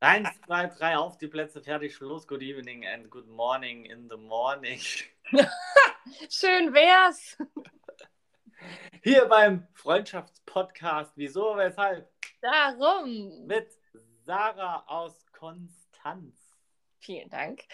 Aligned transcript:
Eins, 0.00 0.28
zwei, 0.46 0.68
drei, 0.68 0.96
auf 0.96 1.18
die 1.18 1.26
Plätze, 1.26 1.60
fertig, 1.60 1.96
Schluss, 1.96 2.24
good 2.24 2.40
evening 2.40 2.86
and 2.86 3.10
good 3.10 3.26
morning 3.26 3.84
in 3.86 4.08
the 4.08 4.16
morning. 4.16 4.78
Schön 6.30 6.72
wär's. 6.72 7.36
Hier 9.02 9.26
beim 9.26 9.66
Freundschaftspodcast, 9.74 11.10
wieso, 11.16 11.56
weshalb? 11.56 12.08
Darum. 12.40 13.44
Mit 13.44 13.72
Sarah 14.24 14.84
aus 14.86 15.26
Konstanz. 15.32 16.36
Vielen 17.00 17.28
Dank. 17.28 17.64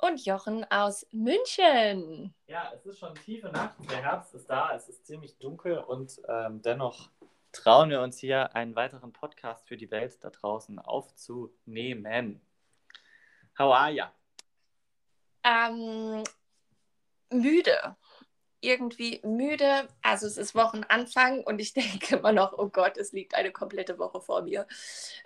Und 0.00 0.22
Jochen 0.26 0.70
aus 0.70 1.06
München. 1.12 2.34
Ja, 2.46 2.70
es 2.74 2.84
ist 2.84 2.98
schon 2.98 3.14
tiefe 3.14 3.48
Nacht, 3.48 3.76
der 3.90 4.02
Herbst 4.02 4.34
ist 4.34 4.50
da, 4.50 4.74
es 4.74 4.86
ist 4.90 5.06
ziemlich 5.06 5.38
dunkel 5.38 5.78
und 5.78 6.20
ähm, 6.28 6.60
dennoch 6.60 7.08
trauen 7.52 7.90
wir 7.90 8.00
uns 8.00 8.18
hier 8.18 8.54
einen 8.54 8.76
weiteren 8.76 9.12
Podcast 9.12 9.66
für 9.66 9.76
die 9.76 9.90
Welt 9.90 10.18
da 10.22 10.30
draußen 10.30 10.78
aufzunehmen. 10.78 12.40
How 13.58 13.74
are 13.74 13.92
ya? 13.92 14.14
Ähm, 15.42 16.24
müde. 17.30 17.96
Irgendwie 18.62 19.20
müde. 19.24 19.88
Also 20.02 20.26
es 20.26 20.36
ist 20.36 20.54
Wochenanfang 20.54 21.42
und 21.42 21.60
ich 21.60 21.72
denke 21.74 22.16
immer 22.16 22.32
noch, 22.32 22.52
oh 22.52 22.68
Gott, 22.68 22.96
es 22.96 23.12
liegt 23.12 23.34
eine 23.34 23.52
komplette 23.52 23.98
Woche 23.98 24.20
vor 24.20 24.42
mir. 24.42 24.66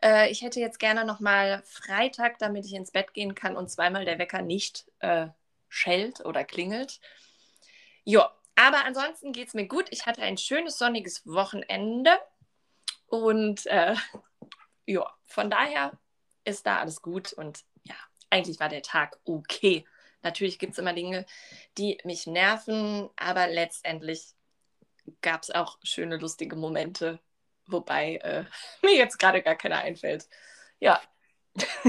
Äh, 0.03 0.31
ich 0.31 0.43
hätte 0.43 0.61
jetzt 0.61 0.79
gerne 0.79 1.05
noch 1.05 1.21
mal 1.21 1.63
Freitag, 1.65 2.39
damit 2.39 2.65
ich 2.65 2.75
ins 2.75 2.93
Bett 2.93 3.13
gehen 3.15 3.35
kann 3.35 3.57
und 3.57 3.71
zweimal 3.71 4.05
der 4.05 4.19
Wecker 4.19 4.43
nicht 4.43 4.91
äh, 5.01 5.29
schellt 5.69 6.25
oder 6.25 6.45
klingelt. 6.45 7.01
Ja, 8.05 8.33
aber 8.57 8.85
ansonsten 8.85 9.33
geht 9.33 9.49
es 9.49 9.55
mir 9.55 9.67
gut. 9.67 9.87
Ich 9.91 10.07
hatte 10.07 10.23
ein 10.23 10.39
schönes 10.39 10.79
sonniges 10.79 11.27
Wochenende. 11.27 12.19
Und 13.07 13.67
äh, 13.67 13.95
ja, 14.87 15.13
von 15.27 15.51
daher 15.51 15.93
ist 16.45 16.67
da 16.67 16.79
alles 16.79 17.03
gut. 17.03 17.33
Und 17.33 17.65
ja, 17.83 17.97
eigentlich 18.31 18.61
war 18.61 18.69
der 18.69 18.83
Tag 18.83 19.19
okay. 19.25 19.85
Natürlich 20.23 20.59
gibt 20.59 20.73
es 20.73 20.79
immer 20.79 20.95
Dinge, 20.95 21.27
die 21.77 21.99
mich 22.05 22.27
nerven, 22.27 23.11
aber 23.17 23.47
letztendlich 23.47 24.35
gab 25.21 25.43
es 25.43 25.51
auch 25.51 25.79
schöne, 25.83 26.17
lustige 26.17 26.57
Momente, 26.57 27.21
wobei 27.67 28.17
äh, 28.17 28.45
mir 28.83 28.97
jetzt 28.97 29.19
gerade 29.19 29.43
gar 29.43 29.57
keiner 29.57 29.79
einfällt. 29.79 30.29
Ja. 30.81 31.01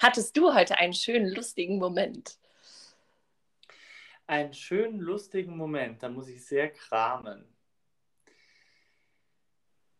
Hattest 0.00 0.36
du 0.36 0.54
heute 0.54 0.78
einen 0.78 0.94
schönen, 0.94 1.34
lustigen 1.34 1.78
Moment? 1.78 2.38
Einen 4.26 4.54
schönen, 4.54 5.00
lustigen 5.00 5.56
Moment, 5.56 6.02
da 6.02 6.08
muss 6.08 6.28
ich 6.28 6.44
sehr 6.44 6.70
kramen. 6.70 7.44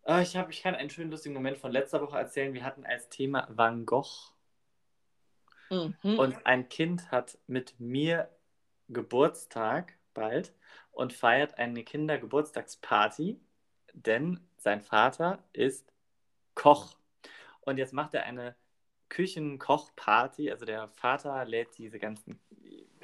Äh, 0.07 0.23
ich, 0.23 0.37
hab, 0.37 0.51
ich 0.51 0.63
kann 0.63 0.75
einen 0.75 0.91
schönen, 0.91 1.11
lustigen 1.11 1.35
Moment 1.35 1.59
von 1.59 1.73
letzter 1.73 2.01
Woche 2.01 2.19
erzählen. 2.19 2.55
Wir 2.55 2.65
hatten 2.65 2.87
als 2.87 3.09
Thema 3.09 3.47
Van 3.51 3.85
Gogh. 3.85 4.33
Mhm. 5.71 6.19
Und 6.19 6.47
ein 6.47 6.69
Kind 6.69 7.11
hat 7.11 7.39
mit 7.47 7.79
mir 7.81 8.31
Geburtstag 8.89 9.95
bald 10.13 10.53
und 10.93 11.13
feiert 11.13 11.59
eine 11.59 11.83
Kindergeburtstagsparty, 11.83 13.41
denn 13.93 14.41
sein 14.57 14.81
Vater 14.81 15.43
ist 15.53 15.93
Koch. 16.55 16.97
Und 17.63 17.79
jetzt 17.79 17.93
macht 17.93 18.15
er 18.15 18.25
eine 18.25 18.55
Küchenkochparty. 19.09 20.51
Also 20.51 20.65
der 20.65 20.89
Vater 20.89 21.45
lädt 21.45 21.79
diese 21.79 21.99
ganzen 21.99 22.39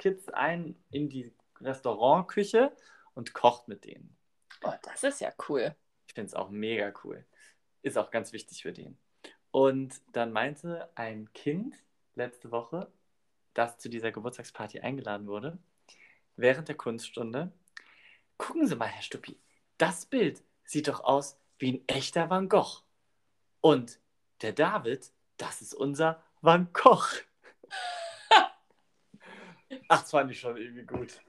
Kids 0.01 0.29
ein 0.29 0.75
in 0.89 1.09
die 1.09 1.31
Restaurantküche 1.61 2.75
und 3.13 3.35
kocht 3.35 3.67
mit 3.67 3.85
denen. 3.85 4.17
Oh, 4.63 4.73
das 4.81 5.03
ist 5.03 5.21
ja 5.21 5.31
cool. 5.47 5.75
Ich 6.07 6.15
finde 6.15 6.27
es 6.27 6.33
auch 6.33 6.49
mega 6.49 6.91
cool. 7.03 7.23
Ist 7.83 7.99
auch 7.99 8.09
ganz 8.09 8.33
wichtig 8.33 8.63
für 8.63 8.73
den. 8.73 8.97
Und 9.51 10.01
dann 10.11 10.31
meinte 10.31 10.89
ein 10.95 11.31
Kind 11.33 11.75
letzte 12.15 12.49
Woche, 12.49 12.91
das 13.53 13.77
zu 13.77 13.89
dieser 13.89 14.11
Geburtstagsparty 14.11 14.79
eingeladen 14.79 15.27
wurde, 15.27 15.59
während 16.35 16.67
der 16.67 16.75
Kunststunde, 16.75 17.51
gucken 18.37 18.65
Sie 18.65 18.75
mal, 18.75 18.87
Herr 18.87 19.03
Stuppi, 19.03 19.39
das 19.77 20.07
Bild 20.07 20.41
sieht 20.63 20.87
doch 20.87 21.03
aus 21.03 21.37
wie 21.59 21.73
ein 21.73 21.87
echter 21.87 22.27
Van 22.31 22.49
Gogh. 22.49 22.81
Und 23.59 23.99
der 24.41 24.53
David, 24.53 25.11
das 25.37 25.61
ist 25.61 25.75
unser 25.75 26.23
Van 26.41 26.73
Gogh. 26.73 27.21
Ach, 29.87 30.01
das 30.01 30.11
fand 30.11 30.31
ich 30.31 30.39
schon 30.39 30.57
irgendwie 30.57 30.85
gut. 30.85 31.19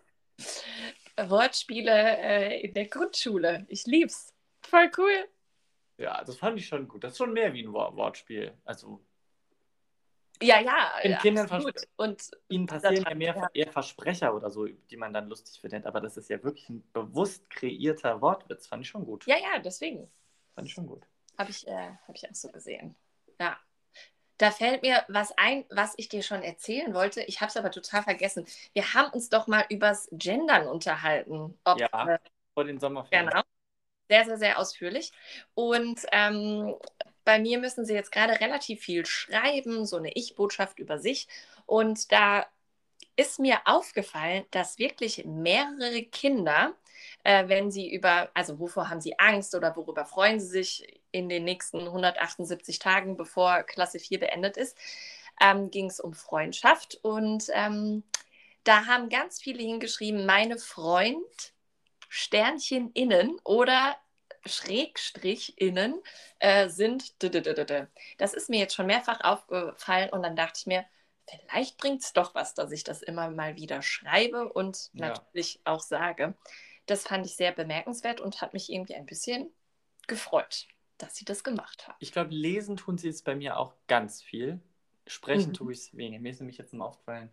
Wortspiele 1.17 2.19
äh, 2.19 2.61
in 2.63 2.75
der 2.75 2.87
Grundschule. 2.87 3.67
Ich 3.69 3.87
lieb's. 3.87 4.35
Voll 4.63 4.91
cool. 4.97 5.29
Ja, 5.99 6.23
das 6.25 6.37
fand 6.37 6.59
ich 6.59 6.67
schon 6.67 6.89
gut. 6.89 7.05
Das 7.05 7.13
ist 7.13 7.19
schon 7.19 7.33
mehr 7.33 7.53
wie 7.53 7.63
ein 7.63 7.73
Wortspiel. 7.73 8.57
Also. 8.65 9.05
Ja, 10.41 10.61
ja. 10.61 10.99
In 11.03 11.17
Kindern 11.19 11.49
gut. 11.63 11.87
Und 11.97 12.31
ihnen 12.49 12.67
passieren 12.67 13.05
ja 13.09 13.15
mehr 13.15 13.51
eher 13.55 13.71
Versprecher 13.71 14.35
oder 14.35 14.51
so, 14.51 14.67
die 14.67 14.97
man 14.97 15.13
dann 15.13 15.29
lustig 15.29 15.61
findet. 15.61 15.87
Aber 15.87 16.01
das 16.01 16.17
ist 16.17 16.29
ja 16.31 16.43
wirklich 16.43 16.69
ein 16.69 16.83
bewusst 16.93 17.49
kreierter 17.51 18.21
Wortwitz. 18.21 18.67
Fand 18.67 18.83
ich 18.83 18.89
schon 18.89 19.05
gut. 19.05 19.27
Ja, 19.27 19.37
ja, 19.37 19.59
deswegen. 19.61 20.11
Fand 20.55 20.67
ich 20.67 20.75
schon 20.75 20.87
gut. 20.87 21.07
Habe 21.39 21.51
ich, 21.51 21.67
äh, 21.67 21.91
hab 22.07 22.15
ich 22.15 22.29
auch 22.29 22.35
so 22.35 22.51
gesehen. 22.51 22.97
Ja. 23.39 23.59
Da 24.43 24.51
fällt 24.51 24.83
mir 24.83 25.05
was 25.07 25.33
ein, 25.39 25.65
was 25.71 25.95
ich 25.99 26.09
dir 26.09 26.25
schon 26.25 26.43
erzählen 26.43 26.93
wollte. 26.95 27.23
Ich 27.23 27.41
habe 27.41 27.49
es 27.49 27.57
aber 27.57 27.71
total 27.71 28.03
vergessen. 28.03 28.45
Wir 28.73 28.93
haben 28.93 29.13
uns 29.13 29.29
doch 29.29 29.47
mal 29.47 29.65
übers 29.69 30.09
Gendern 30.11 30.67
unterhalten. 30.67 31.57
Ob, 31.63 31.79
ja, 31.79 32.09
äh, 32.09 32.19
vor 32.53 32.65
den 32.65 32.81
Sommerferien. 32.81 33.29
Genau. 33.29 33.43
Sehr, 34.11 34.25
sehr, 34.25 34.39
sehr 34.39 34.59
ausführlich. 34.59 35.13
Und 35.55 36.01
ähm, 36.11 36.75
bei 37.25 37.39
mir 37.39 37.61
müssen 37.61 37.85
sie 37.85 37.95
jetzt 37.95 38.11
gerade 38.11 38.41
relativ 38.41 38.81
viel 38.81 39.07
schreiben, 39.07 39.87
so 39.87 39.97
eine 39.97 40.11
Ich-Botschaft 40.11 40.81
über 40.81 40.99
sich. 40.99 41.29
Und 41.65 42.11
da 42.11 42.45
ist 43.17 43.39
mir 43.39 43.61
aufgefallen, 43.65 44.45
dass 44.51 44.79
wirklich 44.79 45.25
mehrere 45.25 46.03
Kinder, 46.05 46.75
äh, 47.25 47.49
wenn 47.49 47.71
sie 47.71 47.93
über, 47.93 48.31
also 48.35 48.59
wovor 48.59 48.89
haben 48.89 49.01
sie 49.01 49.19
Angst 49.19 49.55
oder 49.55 49.77
worüber 49.77 50.05
freuen 50.05 50.41
sie 50.41 50.49
sich 50.49 51.01
in 51.11 51.29
den 51.29 51.45
nächsten 51.45 51.81
178 51.81 52.79
Tagen, 52.79 53.17
bevor 53.17 53.63
Klasse 53.65 53.99
4 53.99 54.21
beendet 54.21 54.57
ist, 54.57 54.77
ähm, 55.41 55.71
ging 55.71 55.87
es 55.87 56.01
um 56.01 56.15
Freundschaft. 56.15 56.99
Und 57.03 57.47
ähm, 57.53 58.03
da 58.65 58.87
haben 58.87 59.09
ganz 59.09 59.41
viele 59.41 59.63
hingeschrieben, 59.63 60.27
meine 60.27 60.59
Freund, 60.59 61.53
Sternchen 62.09 62.91
innen 62.93 63.39
oder 63.45 63.97
Schrägstrich 64.45 65.59
innen 65.59 66.03
äh, 66.39 66.69
sind. 66.69 67.15
Das 68.19 68.35
ist 68.35 68.51
mir 68.51 68.59
jetzt 68.59 68.75
schon 68.75 68.87
mehrfach 68.87 69.21
aufgefallen 69.23 70.11
und 70.11 70.23
dann 70.23 70.37
dachte 70.37 70.59
ich 70.59 70.67
mir, 70.67 70.85
vielleicht 71.29 71.79
bringt 71.79 72.03
es 72.03 72.13
doch 72.13 72.35
was, 72.35 72.55
dass 72.55 72.73
ich 72.73 72.85
das 72.85 73.03
immer 73.03 73.31
mal 73.31 73.57
wieder 73.57 73.83
schreibe 73.83 74.53
und 74.53 74.91
ja. 74.95 75.09
natürlich 75.09 75.61
auch 75.65 75.81
sage. 75.81 76.35
Das 76.87 77.05
fand 77.05 77.27
ich 77.27 77.37
sehr 77.37 77.53
bemerkenswert 77.53 78.21
und 78.21 78.41
hat 78.41 78.53
mich 78.53 78.71
irgendwie 78.71 78.95
ein 78.95 79.07
bisschen 79.07 79.53
gefreut, 80.07 80.67
dass 80.99 81.17
sie 81.17 81.25
das 81.25 81.45
gemacht 81.45 81.87
haben. 81.87 81.97
Ich 82.01 82.13
glaube, 82.13 82.31
lesen 82.35 82.77
tun 82.77 82.99
sie 82.99 83.09
jetzt 83.09 83.25
bei 83.25 83.35
mir 83.35 83.57
auch 83.57 83.75
ganz 83.87 84.23
viel. 84.23 84.61
Sprechen 85.07 85.51
mhm. 85.51 85.55
tue 85.55 85.73
ich 85.73 85.79
es 85.79 85.97
wenig. 85.97 86.21
Mir 86.21 86.31
ist 86.31 86.41
nämlich 86.41 86.59
jetzt 86.59 86.73
mal 86.75 86.87
aufgefallen, 86.87 87.31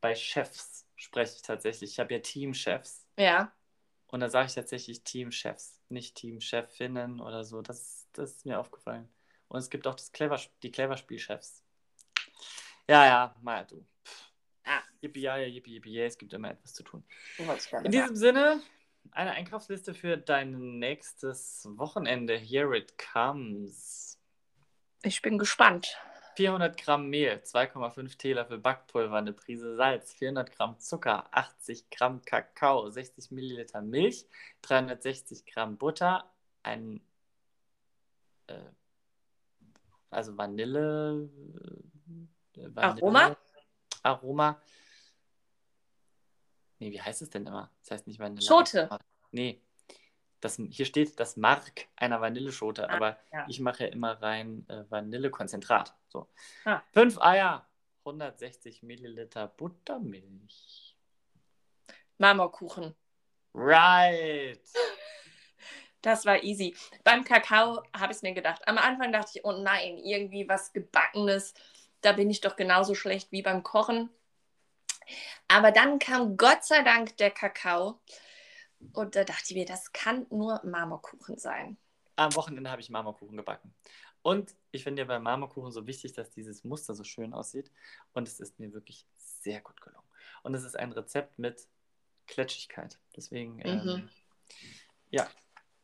bei 0.00 0.14
Chefs 0.14 0.86
spreche 0.94 1.34
ich 1.36 1.42
tatsächlich. 1.42 1.92
Ich 1.92 1.98
habe 1.98 2.14
ja 2.14 2.20
Teamchefs. 2.20 3.06
Ja. 3.18 3.52
Und 4.08 4.20
da 4.20 4.28
sage 4.28 4.46
ich 4.46 4.54
tatsächlich 4.54 5.02
Teamchefs, 5.02 5.80
nicht 5.88 6.14
Teamchefinnen 6.16 7.20
oder 7.20 7.44
so. 7.44 7.60
Das, 7.60 8.06
das 8.12 8.30
ist 8.32 8.46
mir 8.46 8.60
aufgefallen. 8.60 9.08
Und 9.48 9.58
es 9.58 9.70
gibt 9.70 9.86
auch 9.86 9.94
das 9.94 10.12
Clever, 10.12 10.40
die 10.62 10.70
Cleverspielchefs. 10.70 11.64
Ja, 12.88 13.04
ja, 13.04 13.36
mal 13.42 13.66
du. 13.66 13.84
Ah, 14.64 14.82
yippie, 15.00 15.20
ja, 15.20 15.36
ja, 15.36 15.46
yippie, 15.46 15.74
yippie, 15.74 15.92
yeah, 15.92 16.06
es 16.06 16.18
gibt 16.18 16.32
immer 16.32 16.50
etwas 16.50 16.74
zu 16.74 16.82
tun. 16.82 17.04
In 17.84 17.90
diesem 17.90 18.16
Sinne, 18.16 18.60
eine 19.12 19.32
Einkaufsliste 19.32 19.94
für 19.94 20.16
dein 20.16 20.78
nächstes 20.78 21.68
Wochenende. 21.70 22.36
Here 22.36 22.76
it 22.76 22.94
comes. 22.98 24.18
Ich 25.02 25.22
bin 25.22 25.38
gespannt. 25.38 25.96
400 26.36 26.76
Gramm 26.76 27.08
Mehl, 27.08 27.40
2,5 27.42 28.18
Teelöffel 28.18 28.58
Backpulver, 28.58 29.16
eine 29.16 29.32
Prise 29.32 29.74
Salz, 29.74 30.12
400 30.12 30.52
Gramm 30.52 30.78
Zucker, 30.78 31.26
80 31.30 31.88
Gramm 31.88 32.22
Kakao, 32.24 32.90
60 32.90 33.30
Milliliter 33.30 33.80
Milch, 33.80 34.26
360 34.62 35.46
Gramm 35.46 35.78
Butter, 35.78 36.30
ein 36.62 37.00
äh, 38.48 38.58
also 40.10 40.36
Vanille, 40.36 41.30
Vanille, 42.56 43.02
Aroma? 43.02 43.36
Aroma. 44.02 44.62
Nee, 46.78 46.90
wie 46.90 47.00
heißt 47.00 47.22
es 47.22 47.30
denn 47.30 47.46
immer? 47.46 47.70
Das 47.82 47.92
heißt 47.92 48.06
nicht 48.06 48.18
Vanille. 48.18 48.42
Schote. 48.42 48.88
Nee, 49.30 49.62
das, 50.40 50.60
hier 50.70 50.86
steht 50.86 51.18
das 51.18 51.36
Mark 51.36 51.86
einer 51.96 52.20
Vanilleschote, 52.20 52.88
ah, 52.88 52.94
aber 52.94 53.18
ja. 53.32 53.46
ich 53.48 53.60
mache 53.60 53.84
ja 53.84 53.92
immer 53.92 54.20
rein 54.22 54.66
äh, 54.68 54.84
Vanillekonzentrat. 54.88 55.94
So. 56.08 56.28
Ah. 56.64 56.82
Fünf 56.92 57.20
Eier, 57.20 57.66
160 58.00 58.82
Milliliter 58.82 59.48
Buttermilch. 59.48 60.96
Marmorkuchen. 62.18 62.94
Right. 63.54 64.60
Das 66.02 66.24
war 66.24 66.40
easy. 66.44 66.76
Beim 67.02 67.24
Kakao 67.24 67.82
habe 67.92 68.12
ich 68.12 68.18
es 68.18 68.22
mir 68.22 68.32
gedacht. 68.32 68.62
Am 68.68 68.78
Anfang 68.78 69.10
dachte 69.10 69.32
ich, 69.34 69.44
oh 69.44 69.50
nein, 69.50 69.98
irgendwie 69.98 70.48
was 70.48 70.72
Gebackenes. 70.72 71.52
Da 72.06 72.12
bin 72.12 72.30
ich 72.30 72.40
doch 72.40 72.54
genauso 72.54 72.94
schlecht 72.94 73.32
wie 73.32 73.42
beim 73.42 73.64
Kochen. 73.64 74.10
Aber 75.48 75.72
dann 75.72 75.98
kam 75.98 76.36
Gott 76.36 76.64
sei 76.64 76.84
Dank 76.84 77.16
der 77.16 77.32
Kakao. 77.32 78.00
Und 78.92 79.16
da 79.16 79.24
dachte 79.24 79.42
ich 79.48 79.56
mir, 79.56 79.66
das 79.66 79.92
kann 79.92 80.24
nur 80.30 80.64
Marmorkuchen 80.64 81.36
sein. 81.36 81.76
Am 82.14 82.32
Wochenende 82.36 82.70
habe 82.70 82.80
ich 82.80 82.90
Marmorkuchen 82.90 83.36
gebacken. 83.36 83.74
Und 84.22 84.54
ich 84.70 84.84
finde 84.84 85.02
ja 85.02 85.06
beim 85.06 85.24
Marmorkuchen 85.24 85.72
so 85.72 85.88
wichtig, 85.88 86.12
dass 86.12 86.30
dieses 86.30 86.62
Muster 86.62 86.94
so 86.94 87.02
schön 87.02 87.34
aussieht. 87.34 87.72
Und 88.12 88.28
es 88.28 88.38
ist 88.38 88.60
mir 88.60 88.72
wirklich 88.72 89.04
sehr 89.16 89.60
gut 89.60 89.80
gelungen. 89.80 90.06
Und 90.44 90.54
es 90.54 90.62
ist 90.62 90.78
ein 90.78 90.92
Rezept 90.92 91.40
mit 91.40 91.66
Kletschigkeit. 92.28 93.00
Deswegen, 93.16 93.58
ähm, 93.64 93.84
mhm. 93.84 94.08
ja. 95.10 95.28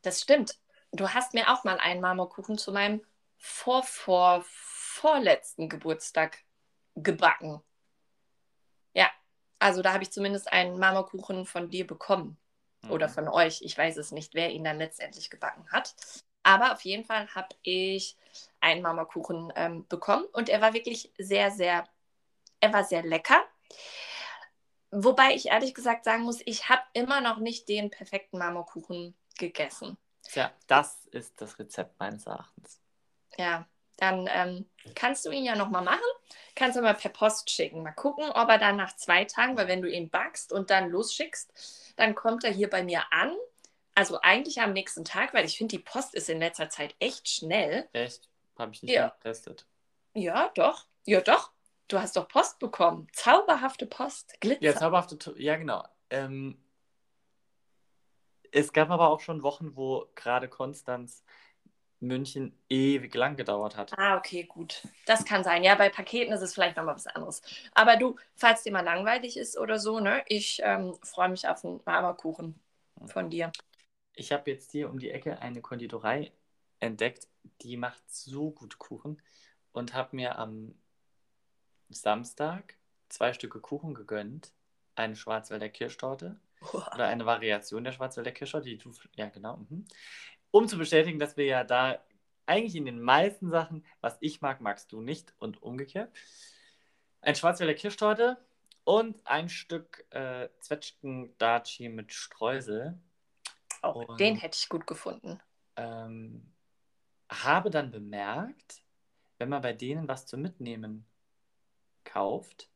Das 0.02 0.20
stimmt. 0.20 0.56
Du 0.92 1.08
hast 1.08 1.34
mir 1.34 1.52
auch 1.52 1.64
mal 1.64 1.78
einen 1.78 2.00
Marmorkuchen 2.00 2.58
zu 2.58 2.70
meinem 2.70 3.00
vor, 3.38 3.82
vor, 3.82 4.44
vorletzten 5.02 5.68
Geburtstag 5.68 6.38
gebacken. 6.94 7.60
Ja, 8.94 9.10
also 9.58 9.82
da 9.82 9.92
habe 9.92 10.04
ich 10.04 10.12
zumindest 10.12 10.52
einen 10.52 10.78
Marmorkuchen 10.78 11.44
von 11.44 11.70
dir 11.70 11.86
bekommen. 11.86 12.38
Mhm. 12.82 12.90
Oder 12.92 13.08
von 13.08 13.28
euch. 13.28 13.62
Ich 13.62 13.76
weiß 13.76 13.96
es 13.96 14.12
nicht, 14.12 14.34
wer 14.34 14.50
ihn 14.50 14.62
dann 14.62 14.78
letztendlich 14.78 15.28
gebacken 15.28 15.68
hat. 15.72 15.96
Aber 16.44 16.72
auf 16.72 16.82
jeden 16.82 17.04
Fall 17.04 17.26
habe 17.34 17.48
ich 17.62 18.16
einen 18.60 18.80
Marmorkuchen 18.82 19.52
ähm, 19.56 19.86
bekommen 19.88 20.24
und 20.32 20.48
er 20.48 20.60
war 20.60 20.72
wirklich 20.72 21.12
sehr, 21.18 21.50
sehr, 21.50 21.84
er 22.60 22.72
war 22.72 22.84
sehr 22.84 23.02
lecker. 23.02 23.44
Wobei 24.92 25.34
ich 25.34 25.46
ehrlich 25.46 25.74
gesagt 25.74 26.04
sagen 26.04 26.22
muss, 26.22 26.40
ich 26.44 26.68
habe 26.68 26.82
immer 26.92 27.20
noch 27.20 27.38
nicht 27.38 27.68
den 27.68 27.90
perfekten 27.90 28.38
Marmorkuchen 28.38 29.16
gegessen. 29.36 29.96
Ja, 30.34 30.52
das 30.68 31.06
ist 31.06 31.40
das 31.40 31.58
Rezept 31.58 31.98
meines 31.98 32.26
Erachtens. 32.26 32.80
Ja, 33.36 33.66
dann 33.96 34.28
ähm, 34.32 34.66
kannst 34.94 35.24
du 35.24 35.30
ihn 35.30 35.44
ja 35.44 35.56
nochmal 35.56 35.84
machen. 35.84 36.00
Kannst 36.54 36.76
du 36.76 36.82
mal 36.82 36.94
per 36.94 37.10
Post 37.10 37.50
schicken. 37.50 37.82
Mal 37.82 37.92
gucken, 37.92 38.24
ob 38.30 38.48
er 38.48 38.58
dann 38.58 38.76
nach 38.76 38.96
zwei 38.96 39.24
Tagen, 39.24 39.56
weil 39.56 39.68
wenn 39.68 39.82
du 39.82 39.90
ihn 39.90 40.10
backst 40.10 40.52
und 40.52 40.70
dann 40.70 40.90
losschickst, 40.90 41.94
dann 41.96 42.14
kommt 42.14 42.44
er 42.44 42.52
hier 42.52 42.68
bei 42.68 42.82
mir 42.82 43.02
an. 43.10 43.34
Also 43.94 44.20
eigentlich 44.22 44.60
am 44.60 44.72
nächsten 44.72 45.04
Tag, 45.04 45.34
weil 45.34 45.44
ich 45.44 45.58
finde, 45.58 45.76
die 45.76 45.82
Post 45.82 46.14
ist 46.14 46.30
in 46.30 46.38
letzter 46.38 46.70
Zeit 46.70 46.94
echt 46.98 47.28
schnell. 47.28 47.88
Echt? 47.92 48.28
Habe 48.58 48.72
ich 48.72 48.82
nicht 48.82 48.92
ja. 48.92 49.08
getestet. 49.08 49.66
Ja, 50.14 50.50
doch. 50.54 50.86
Ja, 51.04 51.20
doch. 51.20 51.50
Du 51.88 51.98
hast 51.98 52.16
doch 52.16 52.28
Post 52.28 52.58
bekommen. 52.58 53.08
Zauberhafte 53.12 53.86
Post. 53.86 54.40
Glitzer. 54.40 54.62
Ja, 54.62 54.74
zauberhafte, 54.74 55.34
ja 55.36 55.56
genau. 55.56 55.84
Ähm, 56.10 56.58
es 58.50 58.72
gab 58.72 58.90
aber 58.90 59.08
auch 59.08 59.20
schon 59.20 59.42
Wochen, 59.42 59.76
wo 59.76 60.06
gerade 60.14 60.48
Konstanz 60.48 61.24
München 62.02 62.52
ewig 62.68 63.14
lang 63.14 63.36
gedauert 63.36 63.76
hat. 63.76 63.96
Ah, 63.96 64.16
okay, 64.16 64.44
gut. 64.44 64.82
Das 65.06 65.24
kann 65.24 65.44
sein. 65.44 65.62
Ja, 65.62 65.74
bei 65.76 65.88
Paketen 65.88 66.32
ist 66.32 66.42
es 66.42 66.52
vielleicht 66.52 66.76
nochmal 66.76 66.96
was 66.96 67.06
anderes. 67.06 67.42
Aber 67.74 67.96
du, 67.96 68.16
falls 68.34 68.62
dir 68.62 68.72
mal 68.72 68.84
langweilig 68.84 69.36
ist 69.36 69.56
oder 69.56 69.78
so, 69.78 70.00
ne, 70.00 70.22
ich 70.26 70.60
ähm, 70.62 70.94
freue 71.02 71.28
mich 71.28 71.48
auf 71.48 71.64
einen 71.64 71.80
Marmorkuchen 71.86 72.60
von 73.06 73.30
dir. 73.30 73.52
Ich 74.14 74.32
habe 74.32 74.50
jetzt 74.50 74.72
hier 74.72 74.90
um 74.90 74.98
die 74.98 75.10
Ecke 75.10 75.38
eine 75.40 75.62
Konditorei 75.62 76.32
entdeckt, 76.80 77.28
die 77.62 77.76
macht 77.76 78.02
so 78.08 78.50
gut 78.50 78.78
Kuchen 78.78 79.22
und 79.72 79.94
habe 79.94 80.16
mir 80.16 80.38
am 80.38 80.74
Samstag 81.88 82.76
zwei 83.08 83.32
Stücke 83.32 83.60
Kuchen 83.60 83.94
gegönnt. 83.94 84.52
Eine 84.94 85.16
Schwarzwälder 85.16 85.70
Kirschtorte 85.70 86.38
oder 86.72 87.06
eine 87.06 87.24
Variation 87.24 87.84
der 87.84 87.92
Schwarzwälder 87.92 88.32
Kirschtorte. 88.32 88.68
Die 88.68 88.78
du, 88.78 88.92
ja, 89.16 89.28
genau. 89.28 89.56
Mhm. 89.68 89.86
Um 90.52 90.68
zu 90.68 90.78
bestätigen, 90.78 91.18
dass 91.18 91.36
wir 91.36 91.46
ja 91.46 91.64
da 91.64 91.98
eigentlich 92.46 92.76
in 92.76 92.84
den 92.84 93.00
meisten 93.00 93.50
Sachen, 93.50 93.84
was 94.00 94.18
ich 94.20 94.40
mag, 94.40 94.60
magst 94.60 94.92
du 94.92 95.00
nicht 95.00 95.34
und 95.38 95.62
umgekehrt. 95.62 96.12
Ein 97.20 97.34
Schwarzwälder 97.34 97.74
Kirschtorte 97.74 98.36
und 98.84 99.16
ein 99.26 99.48
Stück 99.48 100.04
äh, 100.10 100.48
Zwetschgen-Daci 100.60 101.88
mit 101.88 102.12
Streusel. 102.12 102.98
Auch 103.80 104.08
und, 104.08 104.20
den 104.20 104.36
hätte 104.36 104.58
ich 104.60 104.68
gut 104.68 104.86
gefunden. 104.86 105.40
Ähm, 105.76 106.52
habe 107.30 107.70
dann 107.70 107.90
bemerkt, 107.90 108.82
wenn 109.38 109.48
man 109.48 109.62
bei 109.62 109.72
denen 109.72 110.06
was 110.06 110.26
zu 110.26 110.36
mitnehmen 110.36 111.06
kauft, 112.04 112.68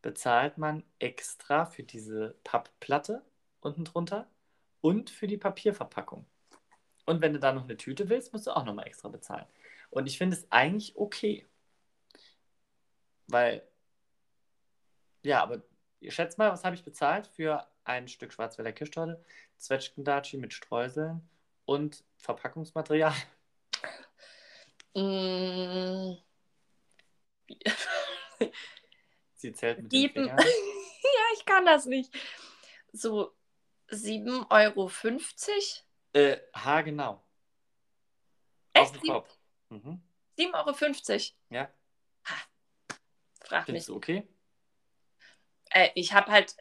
bezahlt 0.00 0.58
man 0.58 0.84
extra 1.00 1.66
für 1.66 1.82
diese 1.82 2.36
Pappplatte 2.44 3.24
unten 3.60 3.84
drunter 3.84 4.30
und 4.80 5.10
für 5.10 5.26
die 5.26 5.38
Papierverpackung. 5.38 6.24
Und 7.06 7.22
wenn 7.22 7.32
du 7.32 7.38
da 7.38 7.52
noch 7.52 7.64
eine 7.64 7.76
Tüte 7.76 8.08
willst, 8.08 8.32
musst 8.32 8.46
du 8.46 8.50
auch 8.54 8.64
nochmal 8.64 8.86
extra 8.86 9.08
bezahlen. 9.08 9.46
Und 9.90 10.06
ich 10.06 10.18
finde 10.18 10.36
es 10.36 10.50
eigentlich 10.50 10.96
okay. 10.96 11.46
Weil, 13.28 13.66
ja, 15.22 15.42
aber 15.42 15.62
ihr 16.00 16.10
schätzt 16.10 16.36
mal, 16.38 16.50
was 16.50 16.64
habe 16.64 16.74
ich 16.74 16.84
bezahlt 16.84 17.28
für 17.28 17.66
ein 17.84 18.08
Stück 18.08 18.32
Schwarzwälder 18.32 18.72
Kirschtorte, 18.72 19.24
Zwetschgendatschi 19.56 20.36
mit 20.36 20.52
Streuseln 20.52 21.28
und 21.64 22.04
Verpackungsmaterial? 22.18 23.14
Mm. 24.94 26.16
Sie 29.34 29.52
zählt 29.52 29.82
mit 29.82 29.92
Sieben. 29.92 30.14
den 30.14 30.24
Fingern. 30.24 30.38
ja, 30.38 31.24
ich 31.36 31.44
kann 31.44 31.64
das 31.64 31.86
nicht. 31.86 32.12
So 32.92 33.32
7,50 33.90 34.50
Euro? 34.50 34.90
Äh, 36.16 36.40
ha, 36.54 36.80
genau. 36.80 37.22
Echt? 38.72 38.94
Auf 38.94 39.00
den 39.00 39.10
Kopf. 39.10 39.38
Mhm. 39.68 40.00
7,50 40.38 41.12
Euro? 41.12 41.20
Ja. 41.50 41.68
Ha. 42.24 42.34
Frag 43.44 43.66
Findest 43.66 43.88
mich. 43.88 43.94
du 43.94 43.96
okay? 43.96 44.26
Äh, 45.68 45.90
ich 45.94 46.14
habe 46.14 46.32
halt 46.32 46.56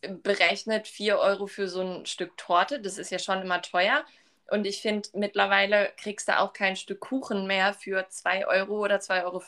berechnet 0.00 0.88
4 0.88 1.20
Euro 1.20 1.46
für 1.46 1.68
so 1.68 1.82
ein 1.82 2.06
Stück 2.06 2.36
Torte. 2.36 2.80
Das 2.80 2.98
ist 2.98 3.10
ja 3.10 3.20
schon 3.20 3.42
immer 3.42 3.62
teuer. 3.62 4.04
Und 4.50 4.66
ich 4.66 4.82
finde, 4.82 5.08
mittlerweile 5.12 5.92
kriegst 5.96 6.26
du 6.26 6.40
auch 6.40 6.52
kein 6.52 6.74
Stück 6.74 6.98
Kuchen 6.98 7.46
mehr 7.46 7.74
für 7.74 8.08
2 8.08 8.48
Euro 8.48 8.82
oder 8.82 8.96
2,50 8.96 9.22
Euro. 9.24 9.40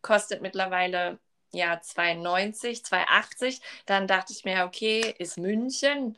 Kostet 0.00 0.42
mittlerweile 0.42 1.18
ja 1.50 1.74
2,90, 1.74 2.84
2,80. 2.84 3.60
Dann 3.86 4.06
dachte 4.06 4.32
ich 4.32 4.44
mir, 4.44 4.64
okay, 4.64 5.12
ist 5.18 5.38
München. 5.38 6.16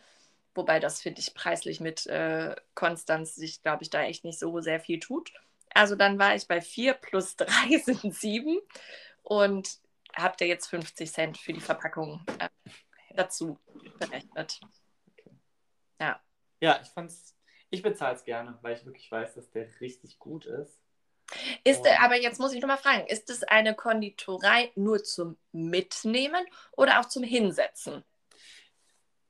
Wobei 0.57 0.81
das 0.81 1.03
finde 1.03 1.21
ich 1.21 1.35
preislich 1.35 1.81
mit 1.81 2.07
äh, 2.07 2.57
Konstanz 2.75 3.35
sich, 3.35 3.63
glaube 3.63 3.83
ich, 3.83 3.91
da 3.91 4.03
echt 4.03 4.25
nicht 4.25 4.39
so 4.39 4.61
sehr 4.61 4.81
viel 4.81 4.99
tut. 5.01 5.33
Also 5.75 5.95
dann 5.97 6.19
war 6.19 6.35
ich 6.35 6.49
bei 6.49 6.61
4 6.61 6.95
plus 6.95 7.37
3 7.37 7.47
sind 7.85 8.15
7 8.15 8.59
und 9.23 9.79
habt 10.15 10.41
ihr 10.41 10.47
jetzt 10.47 10.69
50 10.69 11.13
Cent 11.13 11.39
für 11.39 11.53
die 11.53 11.61
Verpackung 11.61 12.25
äh, 12.39 12.49
dazu 13.15 13.59
berechnet. 13.99 14.61
Ja. 16.01 16.21
Ja, 16.61 16.81
ich 16.83 16.89
fand's 16.89 17.37
ich 17.71 17.83
bezahle 17.83 18.15
es 18.15 18.25
gerne, 18.25 18.59
weil 18.63 18.77
ich 18.77 18.85
wirklich 18.87 19.11
weiß, 19.11 19.35
dass 19.35 19.51
der 19.51 19.69
richtig 19.81 20.19
gut 20.19 20.47
ist. 20.47 20.81
Ist 21.65 21.83
der, 21.83 22.03
aber 22.03 22.17
jetzt 22.17 22.39
muss 22.39 22.53
ich 22.53 22.61
nochmal 22.61 22.79
fragen, 22.79 23.07
ist 23.07 23.29
es 23.31 23.43
eine 23.43 23.75
Konditorei 23.75 24.71
nur 24.77 25.03
zum 25.03 25.37
Mitnehmen 25.51 26.47
oder 26.73 27.01
auch 27.01 27.07
zum 27.07 27.25
Hinsetzen? 27.25 28.05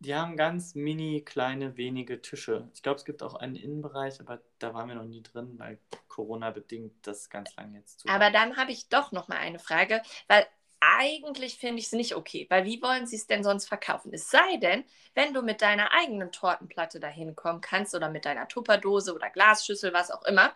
Die 0.00 0.15
haben 0.15 0.37
ganz 0.37 0.75
mini 0.75 1.23
kleine, 1.23 1.76
wenige 1.76 2.21
Tische. 2.21 2.69
Ich 2.75 2.83
glaube, 2.83 2.99
es 2.99 3.05
gibt 3.05 3.23
auch 3.23 3.35
einen 3.35 3.57
Innenbereich, 3.57 4.21
aber 4.21 4.41
da 4.59 4.75
waren 4.75 4.88
wir 4.88 4.95
noch 4.95 5.05
nie 5.05 5.23
drin, 5.23 5.55
weil 5.59 5.79
Corona 6.09 6.50
bedingt 6.50 7.07
das 7.07 7.31
ganz 7.31 7.57
lange 7.57 7.79
jetzt 7.79 8.00
zu. 8.00 8.09
Aber 8.09 8.31
dann 8.31 8.57
habe 8.57 8.73
ich 8.73 8.88
doch 8.88 9.12
noch 9.12 9.29
mal 9.29 9.38
eine 9.38 9.59
Frage, 9.59 10.03
weil 10.29 10.47
eigentlich 10.81 11.59
finde 11.59 11.81
ich 11.81 11.87
es 11.87 11.93
nicht 11.93 12.15
okay, 12.15 12.47
weil 12.50 12.65
wie 12.65 12.83
wollen 12.83 13.07
sie 13.07 13.17
es 13.17 13.26
denn 13.26 13.43
sonst 13.43 13.67
verkaufen? 13.67 14.12
Es 14.12 14.31
sei 14.31 14.59
denn, 14.59 14.85
wenn 15.15 15.33
du 15.33 15.43
mit 15.43 15.62
deiner 15.62 15.93
eigenen 15.93 16.31
Tortenplatte 16.31 17.00
dahin 17.00 17.35
kommen 17.35 17.61
kannst 17.61 17.95
oder 17.95 18.11
mit 18.11 18.26
deiner 18.26 18.47
Tupperdose 18.49 19.15
oder 19.15 19.31
Glasschüssel, 19.31 19.93
was 19.93 20.11
auch 20.11 20.25
immer, 20.25 20.55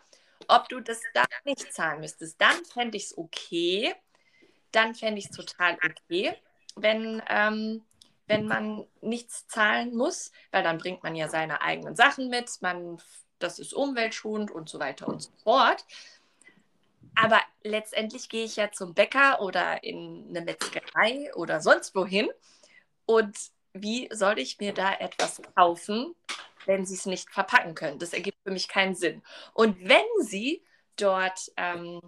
ob 0.49 0.69
du 0.69 0.81
das 0.81 1.01
dann 1.15 1.27
nicht 1.45 1.73
zahlen 1.73 2.01
müsstest, 2.01 2.41
dann 2.41 2.65
fände 2.65 2.97
ich 2.97 3.05
es 3.05 3.19
okay. 3.19 3.95
Dann 4.73 4.95
fände 4.95 5.19
ich 5.19 5.27
es 5.27 5.31
total 5.33 5.79
okay, 5.85 6.37
wenn, 6.77 7.23
ähm, 7.29 7.83
wenn 8.31 8.47
man 8.47 8.87
nichts 9.01 9.49
zahlen 9.49 9.95
muss, 9.97 10.31
weil 10.53 10.63
dann 10.63 10.79
bringt 10.79 11.03
man 11.03 11.17
ja 11.17 11.29
seine 11.29 11.63
eigenen 11.63 11.97
Sachen 11.97 12.29
mit, 12.29 12.49
man, 12.63 13.03
das 13.41 13.59
ist 13.59 13.75
umweltschonend 13.75 14.53
und 14.53 14.69
so 14.69 14.79
weiter 14.79 15.09
und 15.09 15.21
so 15.21 15.33
fort. 15.43 15.85
Aber 17.17 17.41
letztendlich 17.65 18.29
gehe 18.29 18.45
ich 18.45 18.55
ja 18.55 18.71
zum 18.71 18.95
Bäcker 18.95 19.43
oder 19.43 19.83
in 19.83 20.27
eine 20.29 20.43
Metzgerei 20.43 21.35
oder 21.35 21.61
sonst 21.61 21.97
wohin. 21.97 22.31
Und 23.05 23.37
wie 23.73 24.09
soll 24.13 24.39
ich 24.39 24.61
mir 24.61 24.73
da 24.73 24.95
etwas 24.95 25.43
kaufen, 25.57 26.15
wenn 26.67 26.87
sie 26.87 26.95
es 26.95 27.07
nicht 27.07 27.31
verpacken 27.31 27.75
können? 27.75 27.99
Das 27.99 28.13
ergibt 28.13 28.39
für 28.45 28.53
mich 28.53 28.69
keinen 28.69 28.95
Sinn. 28.95 29.23
Und 29.55 29.77
wenn 29.89 30.07
sie 30.21 30.63
dort 30.95 31.51
ähm, 31.57 32.01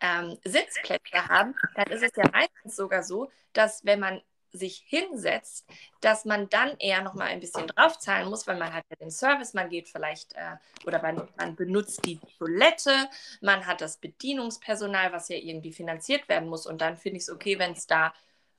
ähm, 0.00 0.38
Sitzplätze 0.44 1.26
haben, 1.26 1.56
dann 1.74 1.90
ist 1.90 2.04
es 2.04 2.12
ja 2.14 2.30
meistens 2.30 2.76
sogar 2.76 3.02
so, 3.02 3.32
dass 3.52 3.84
wenn 3.84 3.98
man 3.98 4.22
sich 4.52 4.84
hinsetzt, 4.86 5.66
dass 6.00 6.24
man 6.24 6.48
dann 6.48 6.76
eher 6.78 7.02
noch 7.02 7.14
mal 7.14 7.24
ein 7.24 7.40
bisschen 7.40 7.66
draufzahlen 7.66 8.28
muss, 8.28 8.46
weil 8.46 8.58
man 8.58 8.72
hat 8.72 8.84
ja 8.90 8.96
den 8.96 9.10
Service, 9.10 9.54
man 9.54 9.70
geht 9.70 9.88
vielleicht 9.88 10.34
äh, 10.34 10.56
oder 10.86 11.00
man, 11.00 11.28
man, 11.36 11.56
benutzt 11.56 12.04
die 12.04 12.18
Toilette, 12.38 13.08
man 13.40 13.66
hat 13.66 13.80
das 13.80 13.96
Bedienungspersonal, 13.96 15.12
was 15.12 15.28
ja 15.28 15.36
irgendwie 15.36 15.72
finanziert 15.72 16.28
werden 16.28 16.48
muss. 16.48 16.66
Und 16.66 16.80
dann 16.80 16.96
finde 16.96 17.16
ich 17.16 17.24
es 17.24 17.30
okay, 17.30 17.58
wenn 17.58 17.72
es 17.72 17.86
da 17.86 18.12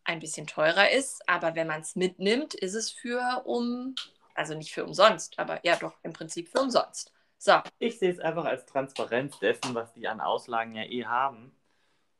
ein 0.03 0.19
bisschen 0.19 0.47
teurer 0.47 0.89
ist. 0.89 1.27
Aber 1.27 1.55
wenn 1.55 1.67
man 1.67 1.81
es 1.81 1.95
mitnimmt, 1.95 2.53
ist 2.53 2.73
es 2.73 2.91
für 2.91 3.43
um, 3.45 3.95
also 4.33 4.55
nicht 4.55 4.73
für 4.73 4.85
umsonst, 4.85 5.38
aber 5.39 5.59
ja 5.63 5.75
doch 5.75 5.95
im 6.03 6.13
Prinzip 6.13 6.50
für 6.50 6.59
umsonst. 6.59 7.12
So. 7.38 7.59
Ich 7.79 8.00
sehe 8.00 8.12
es 8.12 8.19
einfach 8.19 8.45
als 8.45 8.65
Transparenz 8.65 9.38
dessen, 9.39 9.75
was 9.75 9.93
die 9.93 10.07
an 10.07 10.21
Auslagen 10.21 10.75
ja 10.75 10.83
eh 10.83 11.05
haben. 11.05 11.53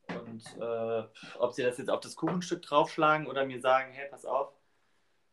Und 0.10 0.44
äh, 0.60 1.04
ob 1.40 1.54
sie 1.54 1.64
das 1.64 1.78
jetzt 1.78 1.90
auf 1.90 2.00
das 2.02 2.16
Kuchenstück 2.16 2.62
draufschlagen 2.62 3.28
oder 3.28 3.46
mir 3.46 3.60
sagen, 3.62 3.92
hey, 3.94 4.08
pass 4.10 4.26
auf, 4.26 4.54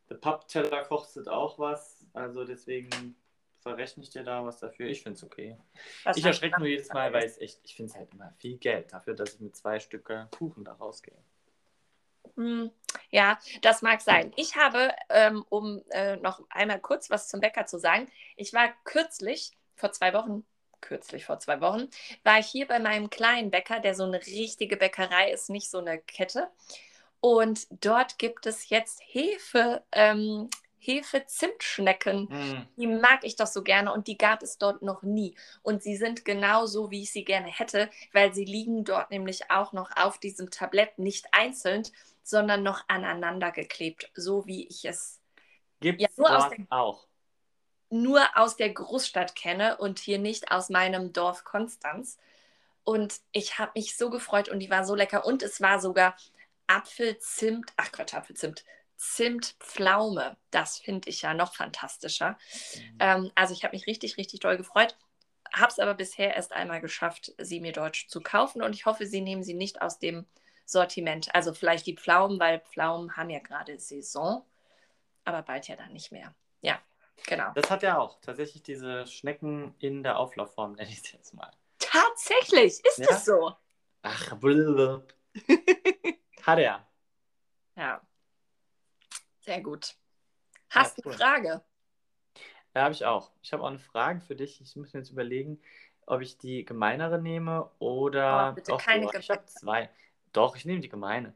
der 0.08 0.16
Pappteller 0.16 0.84
kostet 0.84 1.28
auch 1.28 1.58
was. 1.58 2.06
Also 2.12 2.44
deswegen 2.44 3.16
verrechne 3.60 4.02
ich 4.02 4.10
dir 4.10 4.24
da 4.24 4.44
was 4.44 4.58
dafür. 4.58 4.88
Ich 4.88 5.02
finde 5.02 5.16
es 5.16 5.22
okay. 5.22 5.56
Was 6.04 6.16
ich 6.16 6.24
erschrecke 6.24 6.58
nur 6.58 6.68
jedes 6.68 6.92
Mal, 6.92 7.12
weil 7.12 7.24
es 7.24 7.38
echt, 7.38 7.60
ich 7.64 7.74
finde 7.74 7.90
es 7.90 7.96
halt 7.96 8.12
immer 8.12 8.32
viel 8.38 8.56
Geld 8.58 8.92
dafür, 8.92 9.14
dass 9.14 9.34
ich 9.34 9.40
mit 9.40 9.56
zwei 9.56 9.78
Stücke 9.78 10.28
Kuchen 10.36 10.64
da 10.64 10.72
rausgehe. 10.72 11.18
Hm, 12.36 12.70
ja, 13.10 13.38
das 13.62 13.82
mag 13.82 14.00
sein. 14.00 14.32
Ich 14.36 14.56
habe, 14.56 14.92
ähm, 15.08 15.44
um 15.48 15.82
äh, 15.90 16.16
noch 16.16 16.42
einmal 16.50 16.80
kurz 16.80 17.10
was 17.10 17.28
zum 17.28 17.40
Bäcker 17.40 17.66
zu 17.66 17.78
sagen, 17.78 18.10
ich 18.36 18.52
war 18.52 18.72
kürzlich, 18.84 19.52
vor 19.76 19.92
zwei 19.92 20.12
Wochen, 20.12 20.44
kürzlich 20.80 21.24
vor 21.24 21.38
zwei 21.38 21.60
Wochen, 21.60 21.88
war 22.24 22.38
ich 22.38 22.46
hier 22.46 22.66
bei 22.66 22.78
meinem 22.78 23.10
kleinen 23.10 23.50
Bäcker, 23.50 23.80
der 23.80 23.94
so 23.94 24.04
eine 24.04 24.20
richtige 24.20 24.76
Bäckerei 24.76 25.30
ist, 25.30 25.50
nicht 25.50 25.70
so 25.70 25.78
eine 25.78 25.98
Kette. 25.98 26.48
Und 27.20 27.66
dort 27.84 28.18
gibt 28.18 28.46
es 28.46 28.68
jetzt 28.70 29.00
Hefe, 29.04 29.84
ähm, 29.92 30.48
Hefe-Zimtschnecken. 30.78 32.22
Mm. 32.24 32.68
Die 32.76 32.86
mag 32.86 33.20
ich 33.22 33.36
doch 33.36 33.46
so 33.46 33.62
gerne 33.62 33.92
und 33.92 34.06
die 34.06 34.16
gab 34.16 34.42
es 34.42 34.56
dort 34.56 34.82
noch 34.82 35.02
nie. 35.02 35.36
Und 35.62 35.82
sie 35.82 35.96
sind 35.96 36.24
genau 36.24 36.66
so, 36.66 36.90
wie 36.90 37.02
ich 37.02 37.12
sie 37.12 37.24
gerne 37.24 37.48
hätte, 37.48 37.90
weil 38.12 38.32
sie 38.32 38.46
liegen 38.46 38.84
dort 38.84 39.10
nämlich 39.10 39.50
auch 39.50 39.72
noch 39.72 39.90
auf 39.96 40.18
diesem 40.18 40.50
Tablett 40.50 40.98
nicht 40.98 41.26
einzeln, 41.32 41.82
sondern 42.22 42.62
noch 42.62 42.82
aneinander 42.88 43.52
geklebt, 43.52 44.10
so 44.14 44.46
wie 44.46 44.66
ich 44.66 44.84
es 44.84 45.20
Gibt 45.80 46.00
ja, 46.00 46.08
aus 46.18 46.50
der, 46.50 46.66
auch 46.70 47.06
nur 47.90 48.36
aus 48.36 48.56
der 48.56 48.70
Großstadt 48.70 49.34
kenne 49.34 49.76
und 49.76 49.98
hier 49.98 50.18
nicht 50.18 50.50
aus 50.50 50.70
meinem 50.70 51.12
Dorf 51.12 51.44
Konstanz. 51.44 52.18
Und 52.84 53.20
ich 53.32 53.58
habe 53.58 53.72
mich 53.74 53.96
so 53.96 54.10
gefreut 54.10 54.48
und 54.48 54.60
die 54.60 54.70
war 54.70 54.84
so 54.84 54.94
lecker. 54.94 55.26
Und 55.26 55.42
es 55.42 55.60
war 55.60 55.80
sogar 55.80 56.16
Apfelzimt, 56.66 57.72
ach 57.76 57.92
Quatsch, 57.92 58.14
Apfelzimt, 58.14 58.64
Zimtpflaume. 58.96 60.36
Das 60.50 60.78
finde 60.78 61.08
ich 61.08 61.22
ja 61.22 61.34
noch 61.34 61.54
fantastischer. 61.54 62.38
Mhm. 62.74 62.96
Ähm, 63.00 63.32
also 63.34 63.52
ich 63.52 63.64
habe 63.64 63.74
mich 63.74 63.86
richtig, 63.86 64.16
richtig 64.16 64.40
doll 64.40 64.56
gefreut. 64.56 64.96
Habe 65.52 65.72
es 65.72 65.80
aber 65.80 65.94
bisher 65.94 66.34
erst 66.36 66.52
einmal 66.52 66.80
geschafft, 66.80 67.32
sie 67.38 67.60
mir 67.60 67.72
deutsch 67.72 68.08
zu 68.08 68.20
kaufen. 68.20 68.62
Und 68.62 68.74
ich 68.74 68.86
hoffe, 68.86 69.06
sie 69.06 69.20
nehmen 69.20 69.42
sie 69.42 69.54
nicht 69.54 69.82
aus 69.82 69.98
dem 69.98 70.26
Sortiment. 70.64 71.34
Also 71.34 71.52
vielleicht 71.52 71.86
die 71.86 71.96
Pflaumen, 71.96 72.38
weil 72.38 72.60
Pflaumen 72.60 73.16
haben 73.16 73.30
ja 73.30 73.40
gerade 73.40 73.78
Saison, 73.78 74.44
aber 75.24 75.42
bald 75.42 75.66
ja 75.66 75.74
dann 75.74 75.92
nicht 75.92 76.12
mehr. 76.12 76.34
Ja, 76.60 76.78
Genau. 77.26 77.52
Das 77.54 77.70
hat 77.70 77.82
er 77.82 78.00
auch. 78.00 78.20
Tatsächlich 78.20 78.62
diese 78.62 79.06
Schnecken 79.06 79.74
in 79.78 80.02
der 80.02 80.18
Auflaufform, 80.18 80.72
nenne 80.76 80.88
ich 80.88 80.98
es 80.98 81.12
jetzt 81.12 81.34
mal. 81.34 81.50
Tatsächlich? 81.78 82.84
Ist 82.84 82.98
ja? 82.98 83.06
das 83.08 83.24
so? 83.24 83.54
Ach, 84.02 84.36
blablabla. 84.36 85.02
hat 86.42 86.58
er. 86.58 86.86
Ja. 87.76 88.00
Sehr 89.40 89.60
gut. 89.60 89.94
Hast 90.70 90.98
du 90.98 91.02
ja, 91.02 91.06
cool. 91.06 91.12
eine 91.12 91.18
Frage? 91.18 91.64
Ja, 92.74 92.82
habe 92.82 92.94
ich 92.94 93.04
auch. 93.04 93.32
Ich 93.42 93.52
habe 93.52 93.62
auch 93.62 93.68
eine 93.68 93.78
Frage 93.78 94.20
für 94.20 94.36
dich. 94.36 94.60
Ich 94.60 94.76
muss 94.76 94.92
mir 94.92 95.00
jetzt 95.00 95.10
überlegen, 95.10 95.60
ob 96.06 96.20
ich 96.20 96.38
die 96.38 96.64
gemeinere 96.64 97.20
nehme 97.20 97.70
oder. 97.78 98.50
Oh, 98.50 98.54
bitte 98.54 98.72
doch, 98.72 98.82
keine 98.82 99.06
oh, 99.06 99.12
Ich 99.18 99.30
habe 99.30 99.44
zwei. 99.46 99.90
Doch, 100.32 100.56
ich 100.56 100.64
nehme 100.64 100.80
die 100.80 100.88
gemeine. 100.88 101.34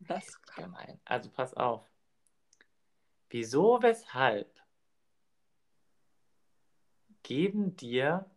Was? 0.00 0.40
Gemein. 0.54 1.00
Also 1.04 1.30
pass 1.30 1.54
auf. 1.54 1.89
Wieso, 3.30 3.80
weshalb 3.80 4.60
geben 7.22 7.76
dir. 7.76 8.28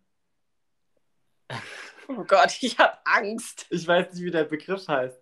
Oh 2.10 2.26
Gott, 2.26 2.58
ich 2.60 2.78
habe 2.80 2.98
Angst. 3.06 3.66
Ich 3.70 3.88
weiß 3.88 4.14
nicht, 4.14 4.24
wie 4.24 4.30
der 4.30 4.44
Begriff 4.44 4.86
heißt. 4.90 5.18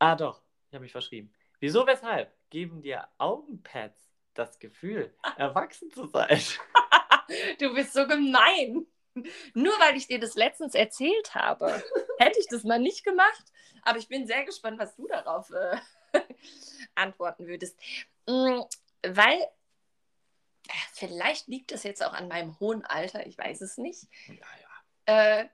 Ah, 0.00 0.16
doch, 0.16 0.42
ich 0.66 0.74
habe 0.74 0.82
mich 0.82 0.90
verschrieben. 0.90 1.32
Wieso, 1.60 1.86
weshalb 1.86 2.34
geben 2.50 2.82
dir 2.82 3.06
Augenpads 3.18 4.12
das 4.34 4.58
Gefühl, 4.58 5.14
erwachsen 5.36 5.88
zu 5.92 6.06
sein? 6.08 6.40
du 7.60 7.72
bist 7.72 7.92
so 7.92 8.04
gemein. 8.08 8.84
Nur 9.54 9.72
weil 9.74 9.96
ich 9.96 10.08
dir 10.08 10.18
das 10.18 10.34
letztens 10.34 10.74
erzählt 10.74 11.36
habe, 11.36 11.82
hätte 12.18 12.40
ich 12.40 12.48
das 12.48 12.64
mal 12.64 12.80
nicht 12.80 13.04
gemacht. 13.04 13.44
Aber 13.82 13.98
ich 13.98 14.08
bin 14.08 14.26
sehr 14.26 14.44
gespannt, 14.44 14.80
was 14.80 14.96
du 14.96 15.06
darauf 15.06 15.50
äh, 15.50 16.20
antworten 16.96 17.46
würdest. 17.46 17.78
Mm, 18.26 18.62
weil 19.02 19.40
äh, 20.68 20.72
vielleicht 20.92 21.48
liegt 21.48 21.72
es 21.72 21.82
jetzt 21.82 22.04
auch 22.04 22.12
an 22.12 22.28
meinem 22.28 22.58
hohen 22.60 22.84
Alter, 22.84 23.26
ich 23.26 23.38
weiß 23.38 23.60
es 23.60 23.78
nicht. 23.78 24.08
Ja, 24.26 24.34
ja. 24.34 25.40
Äh, 25.40 25.48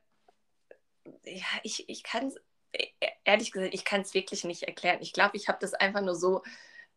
ja, 1.24 1.46
ich, 1.62 1.88
ich 1.88 2.02
kann 2.02 2.28
es, 2.28 2.36
äh, 2.72 2.86
ehrlich 3.24 3.52
gesagt, 3.52 3.74
ich 3.74 3.84
kann 3.84 4.00
es 4.02 4.14
wirklich 4.14 4.44
nicht 4.44 4.62
erklären. 4.62 4.98
Ich 5.00 5.12
glaube, 5.12 5.36
ich 5.36 5.48
habe 5.48 5.58
das 5.60 5.74
einfach 5.74 6.00
nur 6.00 6.14
so, 6.14 6.42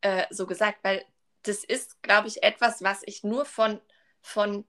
äh, 0.02 0.26
so 0.30 0.46
gesagt, 0.48 0.80
weil 0.84 1.06
das 1.44 1.64
ist, 1.64 2.02
glaube 2.02 2.28
ich, 2.28 2.44
etwas, 2.44 2.82
was 2.82 3.02
ich 3.06 3.24
nur 3.24 3.46
von, 3.46 3.80
von, 4.22 4.66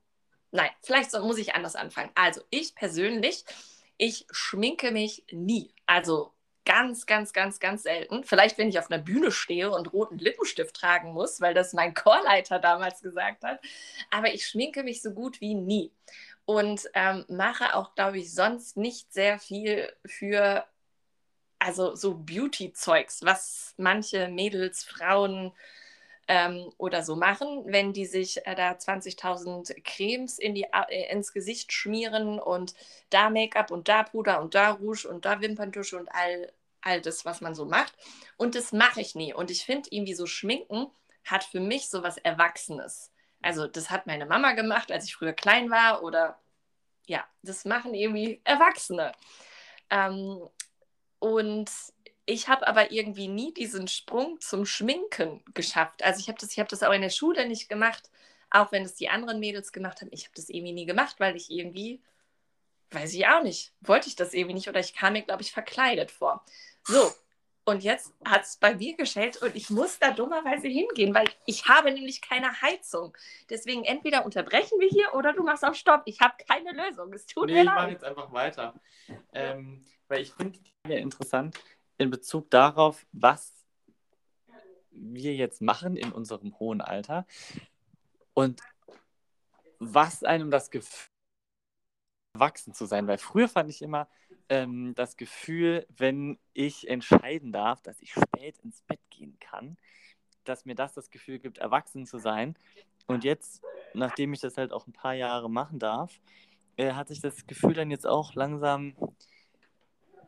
nein, 0.50 0.70
vielleicht 0.82 1.10
so, 1.10 1.20
muss 1.20 1.38
ich 1.38 1.54
anders 1.54 1.76
anfangen. 1.76 2.10
Also 2.14 2.42
ich 2.50 2.74
persönlich, 2.74 3.44
ich 3.96 4.26
schminke 4.30 4.90
mich 4.90 5.24
nie. 5.30 5.74
Also 5.86 6.35
ganz, 6.66 7.06
ganz, 7.06 7.32
ganz, 7.32 7.58
ganz 7.60 7.84
selten. 7.84 8.24
Vielleicht, 8.24 8.58
wenn 8.58 8.68
ich 8.68 8.78
auf 8.78 8.90
einer 8.90 9.02
Bühne 9.02 9.30
stehe 9.30 9.70
und 9.70 9.92
roten 9.94 10.18
Lippenstift 10.18 10.76
tragen 10.76 11.12
muss, 11.12 11.40
weil 11.40 11.54
das 11.54 11.72
mein 11.72 11.94
Chorleiter 11.94 12.58
damals 12.58 13.00
gesagt 13.00 13.44
hat. 13.44 13.60
Aber 14.10 14.34
ich 14.34 14.46
schminke 14.46 14.82
mich 14.82 15.00
so 15.00 15.12
gut 15.12 15.40
wie 15.40 15.54
nie. 15.54 15.92
Und 16.44 16.82
ähm, 16.94 17.24
mache 17.28 17.74
auch, 17.74 17.94
glaube 17.94 18.18
ich, 18.18 18.34
sonst 18.34 18.76
nicht 18.76 19.12
sehr 19.12 19.38
viel 19.38 19.92
für, 20.04 20.64
also 21.58 21.94
so 21.94 22.14
Beauty-Zeugs, 22.14 23.24
was 23.24 23.74
manche 23.78 24.28
Mädels, 24.28 24.84
Frauen 24.84 25.52
ähm, 26.28 26.72
oder 26.78 27.02
so 27.02 27.16
machen, 27.16 27.64
wenn 27.66 27.92
die 27.92 28.06
sich 28.06 28.46
äh, 28.46 28.54
da 28.54 28.72
20.000 28.72 29.82
Cremes 29.84 30.38
in 30.38 30.54
die, 30.54 30.66
äh, 30.88 31.12
ins 31.12 31.32
Gesicht 31.32 31.72
schmieren 31.72 32.38
und 32.40 32.74
da 33.10 33.30
Make-up 33.30 33.70
und 33.70 33.88
da 33.88 34.02
Puder 34.02 34.40
und 34.40 34.54
da 34.54 34.72
Rouge 34.72 35.06
und 35.08 35.24
da 35.24 35.40
Wimperntusche 35.40 35.96
und 35.98 36.08
all, 36.12 36.52
all 36.86 37.00
das, 37.00 37.24
was 37.24 37.40
man 37.40 37.54
so 37.54 37.66
macht. 37.66 37.94
Und 38.36 38.54
das 38.54 38.72
mache 38.72 39.00
ich 39.00 39.14
nie. 39.14 39.34
Und 39.34 39.50
ich 39.50 39.64
finde 39.64 39.88
irgendwie 39.90 40.14
so 40.14 40.26
Schminken 40.26 40.86
hat 41.24 41.44
für 41.44 41.60
mich 41.60 41.90
so 41.90 42.02
was 42.02 42.16
Erwachsenes. 42.18 43.12
Also 43.42 43.66
das 43.66 43.90
hat 43.90 44.06
meine 44.06 44.26
Mama 44.26 44.52
gemacht, 44.52 44.90
als 44.90 45.04
ich 45.04 45.14
früher 45.14 45.32
klein 45.32 45.70
war 45.70 46.02
oder 46.02 46.40
ja, 47.06 47.24
das 47.42 47.64
machen 47.64 47.94
irgendwie 47.94 48.40
Erwachsene. 48.44 49.12
Ähm, 49.90 50.48
und 51.18 51.70
ich 52.26 52.48
habe 52.48 52.66
aber 52.66 52.90
irgendwie 52.90 53.28
nie 53.28 53.54
diesen 53.54 53.88
Sprung 53.88 54.40
zum 54.40 54.66
Schminken 54.66 55.42
geschafft. 55.54 56.02
Also 56.02 56.20
ich 56.20 56.28
habe 56.28 56.38
das, 56.40 56.56
hab 56.56 56.68
das 56.68 56.82
auch 56.82 56.92
in 56.92 57.02
der 57.02 57.10
Schule 57.10 57.46
nicht 57.46 57.68
gemacht, 57.68 58.10
auch 58.50 58.72
wenn 58.72 58.84
es 58.84 58.94
die 58.94 59.08
anderen 59.08 59.38
Mädels 59.38 59.72
gemacht 59.72 60.00
haben. 60.00 60.10
Ich 60.10 60.24
habe 60.24 60.34
das 60.34 60.48
irgendwie 60.48 60.72
nie 60.72 60.86
gemacht, 60.86 61.16
weil 61.18 61.36
ich 61.36 61.50
irgendwie, 61.50 62.02
weiß 62.90 63.14
ich 63.14 63.26
auch 63.28 63.42
nicht, 63.42 63.72
wollte 63.80 64.08
ich 64.08 64.16
das 64.16 64.34
irgendwie 64.34 64.54
nicht 64.54 64.68
oder 64.68 64.80
ich 64.80 64.94
kam 64.94 65.12
mir, 65.12 65.22
glaube 65.22 65.42
ich, 65.42 65.52
verkleidet 65.52 66.10
vor. 66.10 66.44
So, 66.86 67.12
und 67.64 67.82
jetzt 67.82 68.14
hat 68.24 68.42
es 68.44 68.58
bei 68.58 68.76
mir 68.76 68.96
geschellt 68.96 69.42
und 69.42 69.56
ich 69.56 69.70
muss 69.70 69.98
da 69.98 70.12
dummerweise 70.12 70.68
hingehen, 70.68 71.12
weil 71.12 71.28
ich 71.46 71.66
habe 71.66 71.90
nämlich 71.90 72.20
keine 72.20 72.62
Heizung. 72.62 73.16
Deswegen 73.50 73.82
entweder 73.82 74.24
unterbrechen 74.24 74.78
wir 74.78 74.88
hier 74.88 75.12
oder 75.14 75.32
du 75.32 75.42
machst 75.42 75.64
auf 75.64 75.74
Stopp. 75.74 76.02
Ich 76.04 76.20
habe 76.20 76.34
keine 76.46 76.70
Lösung. 76.70 77.12
Es 77.12 77.26
tut 77.26 77.46
nee, 77.46 77.54
mir 77.54 77.64
leid. 77.64 77.74
Ich 77.74 77.80
mache 77.80 77.90
jetzt 77.90 78.04
einfach 78.04 78.32
weiter. 78.32 78.74
Ähm, 79.32 79.84
weil 80.06 80.20
ich 80.20 80.32
finde 80.32 80.60
die 80.86 80.92
interessant 80.92 81.58
in 81.98 82.10
Bezug 82.10 82.50
darauf, 82.50 83.04
was 83.10 83.52
wir 84.92 85.34
jetzt 85.34 85.60
machen 85.60 85.96
in 85.96 86.12
unserem 86.12 86.56
hohen 86.60 86.80
Alter 86.80 87.26
und 88.32 88.62
was 89.80 90.22
einem 90.22 90.52
das 90.52 90.70
Gefühl 90.70 91.10
erwachsen 92.34 92.74
zu 92.74 92.86
sein, 92.86 93.06
weil 93.08 93.18
früher 93.18 93.48
fand 93.48 93.70
ich 93.70 93.82
immer 93.82 94.08
ähm, 94.48 94.94
das 94.94 95.16
Gefühl, 95.16 95.86
wenn 95.96 96.38
ich 96.52 96.88
entscheiden 96.88 97.52
darf, 97.52 97.82
dass 97.82 98.00
ich 98.00 98.12
spät 98.12 98.58
ins 98.62 98.82
Bett 98.82 99.00
gehen 99.10 99.36
kann, 99.40 99.76
dass 100.44 100.64
mir 100.64 100.74
das 100.74 100.94
das 100.94 101.10
Gefühl 101.10 101.38
gibt, 101.38 101.58
erwachsen 101.58 102.06
zu 102.06 102.18
sein. 102.18 102.56
Und 103.06 103.24
jetzt, 103.24 103.62
nachdem 103.94 104.32
ich 104.32 104.40
das 104.40 104.56
halt 104.56 104.72
auch 104.72 104.86
ein 104.86 104.92
paar 104.92 105.14
Jahre 105.14 105.50
machen 105.50 105.78
darf, 105.78 106.20
äh, 106.76 106.92
hat 106.92 107.08
sich 107.08 107.20
das 107.20 107.46
Gefühl 107.46 107.74
dann 107.74 107.90
jetzt 107.90 108.06
auch 108.06 108.34
langsam 108.34 108.94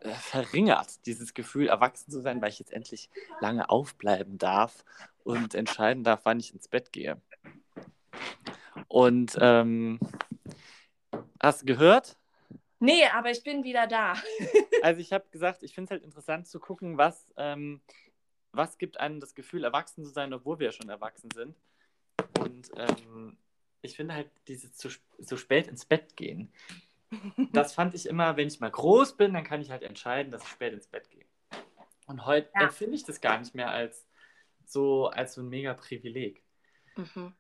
äh, 0.01 0.11
verringert, 0.11 1.07
dieses 1.07 1.35
Gefühl, 1.35 1.69
erwachsen 1.69 2.11
zu 2.11 2.21
sein, 2.21 2.41
weil 2.41 2.51
ich 2.51 2.59
jetzt 2.59 2.73
endlich 2.73 3.11
lange 3.41 3.69
aufbleiben 3.69 4.39
darf 4.39 4.85
und 5.25 5.55
entscheiden 5.55 6.05
darf, 6.05 6.21
wann 6.25 6.41
ich 6.41 6.55
ins 6.55 6.69
Bett 6.69 6.93
gehe. 6.93 7.21
Und 8.87 9.37
ähm, 9.41 9.99
hast 11.43 11.63
du 11.63 11.67
gehört? 11.67 12.17
Nee, 12.81 13.05
aber 13.07 13.31
ich 13.31 13.43
bin 13.43 13.65
wieder 13.65 13.87
da. 13.87 14.15
also 14.83 15.01
ich 15.01 15.13
habe 15.13 15.27
gesagt, 15.31 15.63
ich 15.63 15.75
finde 15.75 15.87
es 15.87 15.91
halt 15.91 16.05
interessant 16.05 16.47
zu 16.47 16.61
gucken, 16.61 16.97
was, 16.97 17.27
ähm, 17.37 17.81
was 18.53 18.79
gibt 18.79 19.01
einem 19.01 19.21
das 19.21 19.35
Gefühl, 19.35 19.65
erwachsen 19.65 20.05
zu 20.05 20.11
sein, 20.11 20.33
obwohl 20.33 20.59
wir 20.59 20.73
schon 20.73 20.89
erwachsen 20.89 21.31
sind. 21.33 21.57
Und 22.39 22.71
ähm, 22.77 23.37
ich 23.83 23.97
finde 23.97 24.15
halt 24.15 24.31
dieses 24.47 24.75
zu, 24.75 24.89
so 25.19 25.37
spät 25.37 25.67
ins 25.67 25.85
Bett 25.85 26.17
gehen, 26.17 26.53
das 27.53 27.75
fand 27.75 27.95
ich 27.95 28.07
immer, 28.07 28.37
wenn 28.37 28.49
ich 28.49 28.61
mal 28.61 28.71
groß 28.71 29.17
bin, 29.17 29.33
dann 29.33 29.45
kann 29.45 29.61
ich 29.61 29.71
halt 29.71 29.83
entscheiden, 29.83 30.31
dass 30.31 30.43
ich 30.43 30.49
spät 30.49 30.73
ins 30.73 30.87
Bett 30.87 31.09
gehe. 31.11 31.25
Und 32.07 32.27
heute 32.27 32.51
ja. 32.55 32.63
empfinde 32.63 32.97
ich 32.97 33.05
das 33.05 33.21
gar 33.21 33.39
nicht 33.39 33.55
mehr 33.55 33.71
als 33.71 34.07
so, 34.67 35.09
als 35.09 35.35
so 35.35 35.43
ein 35.43 35.49
mega 35.49 35.75
Privileg. 35.75 36.43
Mhm. 36.97 37.35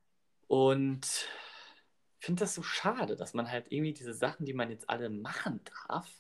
Und 0.46 1.28
finde 2.18 2.40
das 2.40 2.54
so 2.54 2.62
schade, 2.62 3.16
dass 3.16 3.34
man 3.34 3.50
halt 3.50 3.70
irgendwie 3.70 3.92
diese 3.92 4.14
Sachen, 4.14 4.46
die 4.46 4.54
man 4.54 4.70
jetzt 4.70 4.88
alle 4.90 5.10
machen 5.10 5.60
darf, 5.86 6.10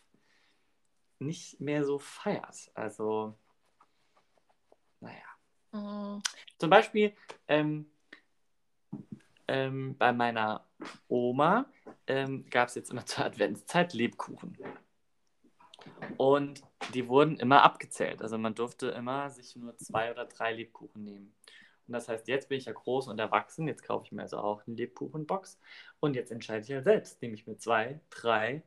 nicht 1.18 1.60
mehr 1.60 1.84
so 1.84 1.98
feiert. 1.98 2.70
Also, 2.74 3.36
naja. 5.00 5.16
Mhm. 5.72 6.22
Zum 6.58 6.70
Beispiel 6.70 7.14
ähm, 7.48 7.90
ähm, 9.48 9.96
bei 9.96 10.12
meiner 10.12 10.66
Oma 11.08 11.66
ähm, 12.06 12.48
gab 12.50 12.68
es 12.68 12.74
jetzt 12.74 12.90
immer 12.90 13.06
zur 13.06 13.24
Adventszeit 13.24 13.94
Lebkuchen. 13.94 14.56
Und 16.16 16.62
die 16.94 17.08
wurden 17.08 17.38
immer 17.38 17.62
abgezählt. 17.62 18.22
Also 18.22 18.38
man 18.38 18.54
durfte 18.54 18.88
immer 18.88 19.30
sich 19.30 19.56
nur 19.56 19.76
zwei 19.78 20.10
oder 20.10 20.26
drei 20.26 20.52
Lebkuchen 20.52 21.04
nehmen. 21.04 21.34
Und 21.88 21.94
das 21.94 22.08
heißt, 22.08 22.28
jetzt 22.28 22.50
bin 22.50 22.58
ich 22.58 22.66
ja 22.66 22.72
groß 22.72 23.08
und 23.08 23.18
erwachsen, 23.18 23.66
jetzt 23.66 23.82
kaufe 23.82 24.04
ich 24.04 24.12
mir 24.12 24.22
also 24.22 24.38
auch 24.38 24.66
eine 24.66 24.76
Lebkuchenbox. 24.76 25.58
Und 26.00 26.14
jetzt 26.14 26.30
entscheide 26.30 26.60
ich 26.60 26.68
ja 26.68 26.82
selbst, 26.82 27.22
nehme 27.22 27.34
ich 27.34 27.46
mir 27.46 27.56
zwei, 27.56 28.00
drei 28.10 28.62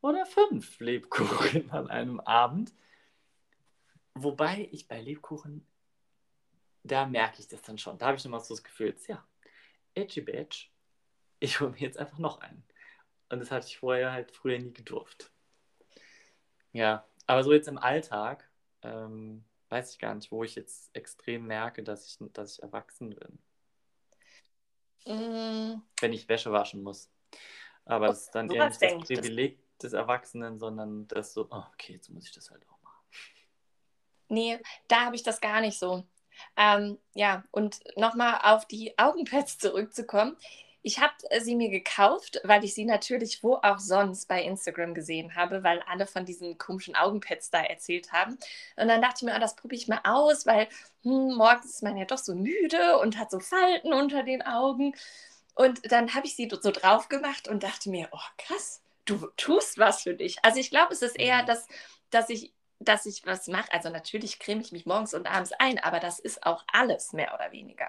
oder 0.00 0.26
fünf 0.26 0.80
Lebkuchen 0.80 1.70
an 1.70 1.88
einem 1.88 2.18
Abend. 2.18 2.74
Wobei 4.14 4.68
ich 4.72 4.88
bei 4.88 5.00
Lebkuchen, 5.00 5.64
da 6.82 7.06
merke 7.06 7.40
ich 7.40 7.48
das 7.48 7.62
dann 7.62 7.78
schon. 7.78 7.96
Da 7.96 8.06
habe 8.06 8.16
ich 8.16 8.24
nochmal 8.24 8.40
so 8.40 8.54
das 8.54 8.64
Gefühl, 8.64 8.94
ja, 9.06 9.24
edgy 9.94 10.20
badge, 10.20 10.66
ich 11.38 11.60
hole 11.60 11.70
mir 11.70 11.78
jetzt 11.78 11.98
einfach 11.98 12.18
noch 12.18 12.40
einen. 12.40 12.64
Und 13.28 13.38
das 13.38 13.52
hatte 13.52 13.68
ich 13.68 13.78
vorher 13.78 14.12
halt 14.12 14.32
früher 14.32 14.58
nie 14.58 14.72
gedurft. 14.72 15.30
Ja, 16.72 17.06
aber 17.26 17.44
so 17.44 17.52
jetzt 17.52 17.68
im 17.68 17.78
Alltag 17.78 18.48
ähm, 18.82 19.44
weiß 19.74 19.90
ich 19.90 19.98
gar 19.98 20.14
nicht, 20.14 20.30
wo 20.30 20.44
ich 20.44 20.54
jetzt 20.54 20.94
extrem 20.94 21.46
merke, 21.46 21.82
dass 21.82 22.06
ich, 22.06 22.16
dass 22.32 22.52
ich 22.52 22.62
erwachsen 22.62 23.10
bin. 23.10 23.38
Mm. 25.04 25.82
Wenn 26.00 26.12
ich 26.12 26.28
Wäsche 26.28 26.52
waschen 26.52 26.84
muss. 26.84 27.10
Aber 27.84 28.06
das 28.06 28.26
ist 28.26 28.34
dann 28.36 28.48
eher 28.50 28.68
nicht 28.68 28.80
das 28.80 29.08
Privileg 29.08 29.58
des 29.80 29.92
Erwachsenen, 29.92 30.60
sondern 30.60 31.08
das 31.08 31.34
so, 31.34 31.48
oh, 31.50 31.64
okay, 31.72 31.94
jetzt 31.94 32.08
muss 32.08 32.24
ich 32.24 32.32
das 32.32 32.50
halt 32.50 32.64
auch 32.68 32.80
machen. 32.82 33.02
Nee, 34.28 34.60
da 34.86 35.06
habe 35.06 35.16
ich 35.16 35.24
das 35.24 35.40
gar 35.40 35.60
nicht 35.60 35.76
so. 35.76 36.04
Ähm, 36.56 36.98
ja, 37.12 37.44
und 37.50 37.80
nochmal 37.96 38.40
auf 38.42 38.66
die 38.66 38.96
Augenpads 38.96 39.58
zurückzukommen. 39.58 40.36
Ich 40.84 41.00
habe 41.00 41.14
äh, 41.30 41.40
sie 41.40 41.56
mir 41.56 41.70
gekauft, 41.70 42.40
weil 42.44 42.62
ich 42.62 42.74
sie 42.74 42.84
natürlich 42.84 43.42
wo 43.42 43.54
auch 43.54 43.78
sonst 43.78 44.28
bei 44.28 44.42
Instagram 44.42 44.94
gesehen 44.94 45.34
habe, 45.34 45.64
weil 45.64 45.82
alle 45.88 46.06
von 46.06 46.26
diesen 46.26 46.58
komischen 46.58 46.94
Augenpads 46.94 47.50
da 47.50 47.62
erzählt 47.62 48.12
haben. 48.12 48.38
Und 48.76 48.88
dann 48.88 49.00
dachte 49.00 49.16
ich 49.18 49.22
mir, 49.22 49.34
oh, 49.34 49.40
das 49.40 49.56
probiere 49.56 49.80
ich 49.80 49.88
mal 49.88 50.00
aus, 50.04 50.46
weil 50.46 50.68
hm, 51.02 51.34
morgens 51.36 51.66
ist 51.66 51.82
man 51.82 51.96
ja 51.96 52.04
doch 52.04 52.18
so 52.18 52.34
müde 52.34 52.98
und 52.98 53.18
hat 53.18 53.30
so 53.30 53.40
Falten 53.40 53.94
unter 53.94 54.22
den 54.22 54.42
Augen. 54.42 54.94
Und 55.54 55.90
dann 55.90 56.14
habe 56.14 56.26
ich 56.26 56.36
sie 56.36 56.50
so 56.50 56.70
drauf 56.70 57.08
gemacht 57.08 57.48
und 57.48 57.62
dachte 57.62 57.88
mir, 57.88 58.08
oh 58.12 58.18
krass, 58.36 58.82
du 59.06 59.28
tust 59.36 59.78
was 59.78 60.02
für 60.02 60.14
dich. 60.14 60.36
Also 60.42 60.60
ich 60.60 60.70
glaube, 60.70 60.92
es 60.92 61.02
ist 61.02 61.18
eher, 61.18 61.44
dass, 61.44 61.66
dass 62.10 62.28
ich 62.28 62.52
dass 62.84 63.06
ich 63.06 63.24
was 63.26 63.48
mache. 63.48 63.72
Also 63.72 63.90
natürlich 63.90 64.38
creme 64.38 64.60
ich 64.60 64.72
mich 64.72 64.86
morgens 64.86 65.14
und 65.14 65.26
abends 65.26 65.52
ein, 65.58 65.78
aber 65.78 66.00
das 66.00 66.18
ist 66.18 66.44
auch 66.44 66.64
alles 66.72 67.12
mehr 67.12 67.34
oder 67.34 67.52
weniger. 67.52 67.88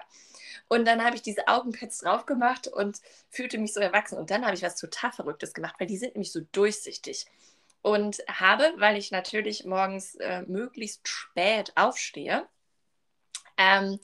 Und 0.68 0.84
dann 0.86 1.04
habe 1.04 1.16
ich 1.16 1.22
diese 1.22 1.46
Augenpads 1.48 1.98
drauf 1.98 2.26
gemacht 2.26 2.66
und 2.66 3.00
fühlte 3.30 3.58
mich 3.58 3.72
so 3.72 3.80
erwachsen. 3.80 4.18
Und 4.18 4.30
dann 4.30 4.44
habe 4.44 4.54
ich 4.54 4.62
was 4.62 4.76
total 4.76 5.12
Verrücktes 5.12 5.54
gemacht, 5.54 5.76
weil 5.78 5.86
die 5.86 5.96
sind 5.96 6.14
nämlich 6.14 6.32
so 6.32 6.40
durchsichtig. 6.52 7.26
Und 7.82 8.18
habe, 8.28 8.72
weil 8.78 8.96
ich 8.96 9.12
natürlich 9.12 9.64
morgens 9.64 10.16
äh, 10.16 10.42
möglichst 10.42 11.06
spät 11.06 11.72
aufstehe, 11.76 12.46
ähm, 13.56 14.00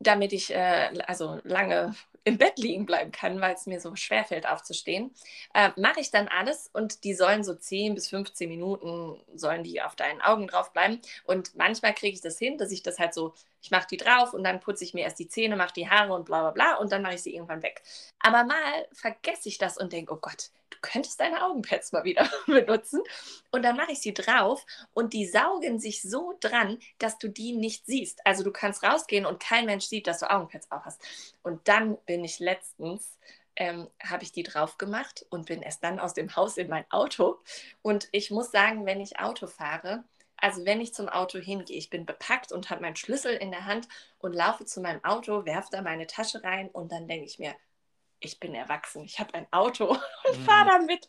damit 0.00 0.32
ich 0.32 0.52
äh, 0.52 0.90
also 1.06 1.40
lange 1.44 1.94
im 2.26 2.38
Bett 2.38 2.58
liegen 2.58 2.86
bleiben 2.86 3.12
kann, 3.12 3.40
weil 3.40 3.54
es 3.54 3.66
mir 3.66 3.80
so 3.80 3.94
schwerfällt 3.94 4.48
aufzustehen, 4.48 5.12
äh, 5.54 5.70
mache 5.76 6.00
ich 6.00 6.10
dann 6.10 6.26
alles 6.26 6.68
und 6.72 7.04
die 7.04 7.14
sollen 7.14 7.44
so 7.44 7.54
10 7.54 7.94
bis 7.94 8.08
15 8.08 8.48
Minuten, 8.48 9.22
sollen 9.32 9.62
die 9.62 9.80
auf 9.80 9.94
deinen 9.94 10.20
Augen 10.20 10.48
drauf 10.48 10.72
bleiben. 10.72 11.00
Und 11.24 11.54
manchmal 11.54 11.94
kriege 11.94 12.14
ich 12.14 12.20
das 12.20 12.36
hin, 12.36 12.58
dass 12.58 12.72
ich 12.72 12.82
das 12.82 12.98
halt 12.98 13.14
so, 13.14 13.32
ich 13.66 13.72
mache 13.72 13.88
die 13.90 13.96
drauf 13.96 14.32
und 14.32 14.44
dann 14.44 14.60
putze 14.60 14.84
ich 14.84 14.94
mir 14.94 15.02
erst 15.02 15.18
die 15.18 15.26
Zähne, 15.26 15.56
mache 15.56 15.72
die 15.74 15.90
Haare 15.90 16.12
und 16.12 16.24
bla 16.24 16.40
bla 16.42 16.50
bla 16.52 16.76
und 16.76 16.92
dann 16.92 17.02
mache 17.02 17.14
ich 17.14 17.22
sie 17.22 17.34
irgendwann 17.34 17.64
weg. 17.64 17.82
Aber 18.20 18.44
mal 18.44 18.86
vergesse 18.92 19.48
ich 19.48 19.58
das 19.58 19.76
und 19.76 19.92
denke, 19.92 20.12
oh 20.12 20.18
Gott, 20.20 20.50
du 20.70 20.78
könntest 20.82 21.18
deine 21.18 21.44
Augenpads 21.44 21.90
mal 21.90 22.04
wieder 22.04 22.30
benutzen. 22.46 23.02
Und 23.50 23.64
dann 23.64 23.76
mache 23.76 23.90
ich 23.90 24.00
sie 24.00 24.14
drauf 24.14 24.64
und 24.94 25.14
die 25.14 25.26
saugen 25.26 25.80
sich 25.80 26.00
so 26.00 26.36
dran, 26.38 26.78
dass 26.98 27.18
du 27.18 27.28
die 27.28 27.56
nicht 27.56 27.86
siehst. 27.86 28.24
Also 28.24 28.44
du 28.44 28.52
kannst 28.52 28.84
rausgehen 28.84 29.26
und 29.26 29.40
kein 29.40 29.66
Mensch 29.66 29.86
sieht, 29.86 30.06
dass 30.06 30.20
du 30.20 30.30
Augenpads 30.30 30.70
auf 30.70 30.84
hast. 30.84 31.02
Und 31.42 31.66
dann 31.66 31.98
bin 32.06 32.22
ich 32.24 32.38
letztens 32.38 33.18
ähm, 33.56 33.88
habe 34.00 34.22
ich 34.22 34.30
die 34.30 34.42
drauf 34.44 34.78
gemacht 34.78 35.26
und 35.30 35.46
bin 35.46 35.62
erst 35.62 35.82
dann 35.82 35.98
aus 35.98 36.14
dem 36.14 36.36
Haus 36.36 36.56
in 36.56 36.68
mein 36.68 36.84
Auto. 36.90 37.38
Und 37.82 38.06
ich 38.12 38.30
muss 38.30 38.52
sagen, 38.52 38.86
wenn 38.86 39.00
ich 39.00 39.18
Auto 39.18 39.46
fahre, 39.46 40.04
also 40.38 40.64
wenn 40.64 40.80
ich 40.80 40.94
zum 40.94 41.08
Auto 41.08 41.38
hingehe, 41.38 41.76
ich 41.76 41.90
bin 41.90 42.06
bepackt 42.06 42.52
und 42.52 42.70
habe 42.70 42.82
meinen 42.82 42.96
Schlüssel 42.96 43.34
in 43.34 43.50
der 43.50 43.66
Hand 43.66 43.88
und 44.18 44.34
laufe 44.34 44.64
zu 44.64 44.80
meinem 44.80 45.02
Auto, 45.04 45.44
werfe 45.44 45.68
da 45.72 45.82
meine 45.82 46.06
Tasche 46.06 46.42
rein 46.44 46.68
und 46.68 46.92
dann 46.92 47.08
denke 47.08 47.26
ich 47.26 47.38
mir, 47.38 47.54
ich 48.18 48.40
bin 48.40 48.54
erwachsen, 48.54 49.04
ich 49.04 49.18
habe 49.18 49.34
ein 49.34 49.46
Auto 49.50 49.90
und 50.28 50.38
mhm. 50.38 50.44
fahre 50.44 50.68
damit, 50.68 51.08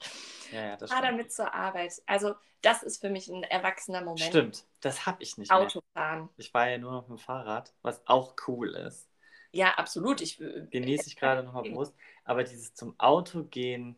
ja, 0.51 0.77
ja, 0.77 0.87
fahr 0.87 1.01
damit 1.01 1.31
zur 1.31 1.53
Arbeit. 1.53 1.93
Also 2.05 2.35
das 2.61 2.83
ist 2.83 3.01
für 3.01 3.09
mich 3.09 3.27
ein 3.27 3.43
erwachsener 3.43 4.01
Moment. 4.01 4.21
Stimmt, 4.21 4.65
das 4.81 5.05
habe 5.05 5.21
ich 5.23 5.37
nicht 5.37 5.51
Autofahren. 5.51 6.21
Mehr. 6.21 6.29
Ich 6.37 6.51
fahre 6.51 6.71
ja 6.71 6.77
nur 6.77 6.91
noch 6.91 7.07
mit 7.07 7.19
dem 7.19 7.23
Fahrrad, 7.23 7.73
was 7.81 8.05
auch 8.07 8.35
cool 8.47 8.75
ist. 8.75 9.09
Ja, 9.51 9.73
absolut. 9.75 10.21
Ich, 10.21 10.41
äh, 10.41 10.67
Genieße 10.69 11.07
ich 11.07 11.15
gerade 11.15 11.43
nochmal 11.43 11.63
bewusst. 11.63 11.95
Aber 12.25 12.43
dieses 12.43 12.73
zum 12.73 12.99
Auto 12.99 13.43
gehen, 13.43 13.95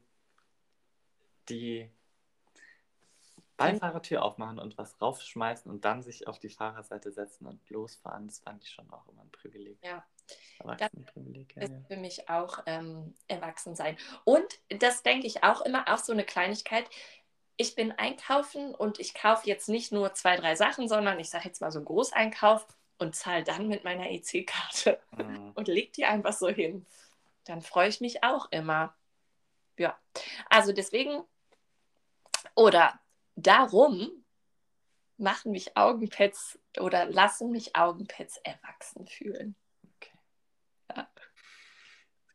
die 1.49 1.89
Beifahrertür 3.59 4.23
aufmachen 4.23 4.59
und 4.59 4.77
was 4.77 4.99
raufschmeißen 5.01 5.69
und 5.71 5.85
dann 5.85 6.01
sich 6.01 6.27
auf 6.27 6.39
die 6.39 6.49
Fahrerseite 6.49 7.11
setzen 7.11 7.45
und 7.45 7.69
losfahren, 7.69 8.27
das 8.27 8.39
fand 8.39 8.63
ich 8.63 8.71
schon 8.71 8.89
auch 8.91 9.07
immer 9.07 9.21
ein 9.21 9.31
Privileg. 9.31 9.77
Ja, 9.83 10.03
das 11.57 11.69
ist 11.69 11.87
für 11.87 11.97
mich 11.97 12.29
auch 12.29 12.59
ähm, 12.65 13.13
Erwachsensein. 13.27 13.97
Und 14.23 14.45
das 14.69 15.03
denke 15.03 15.27
ich 15.27 15.43
auch 15.43 15.61
immer, 15.61 15.87
auch 15.87 15.97
so 15.97 16.13
eine 16.13 16.23
Kleinigkeit. 16.23 16.89
Ich 17.57 17.75
bin 17.75 17.91
einkaufen 17.91 18.73
und 18.73 18.99
ich 18.99 19.13
kaufe 19.13 19.47
jetzt 19.47 19.69
nicht 19.69 19.91
nur 19.91 20.13
zwei, 20.13 20.37
drei 20.37 20.55
Sachen, 20.55 20.87
sondern 20.87 21.19
ich 21.19 21.29
sage 21.29 21.45
jetzt 21.45 21.61
mal 21.61 21.71
so 21.71 21.79
einen 21.79 21.85
Großeinkauf 21.85 22.65
und 22.99 23.15
zahle 23.15 23.43
dann 23.43 23.67
mit 23.67 23.83
meiner 23.83 24.09
EC-Karte 24.09 24.99
mhm. 25.17 25.51
und 25.55 25.67
lege 25.67 25.91
die 25.91 26.05
einfach 26.05 26.33
so 26.33 26.47
hin. 26.47 26.85
Dann 27.45 27.61
freue 27.61 27.89
ich 27.89 28.01
mich 28.01 28.23
auch 28.23 28.51
immer. 28.51 28.95
Ja, 29.77 29.97
also 30.49 30.73
deswegen 30.73 31.23
oder 32.55 32.99
darum 33.47 34.09
machen 35.17 35.51
mich 35.51 35.75
Augenpads 35.75 36.59
oder 36.79 37.05
lassen 37.05 37.51
mich 37.51 37.75
Augenpads 37.75 38.37
erwachsen 38.43 39.05
fühlen. 39.07 39.55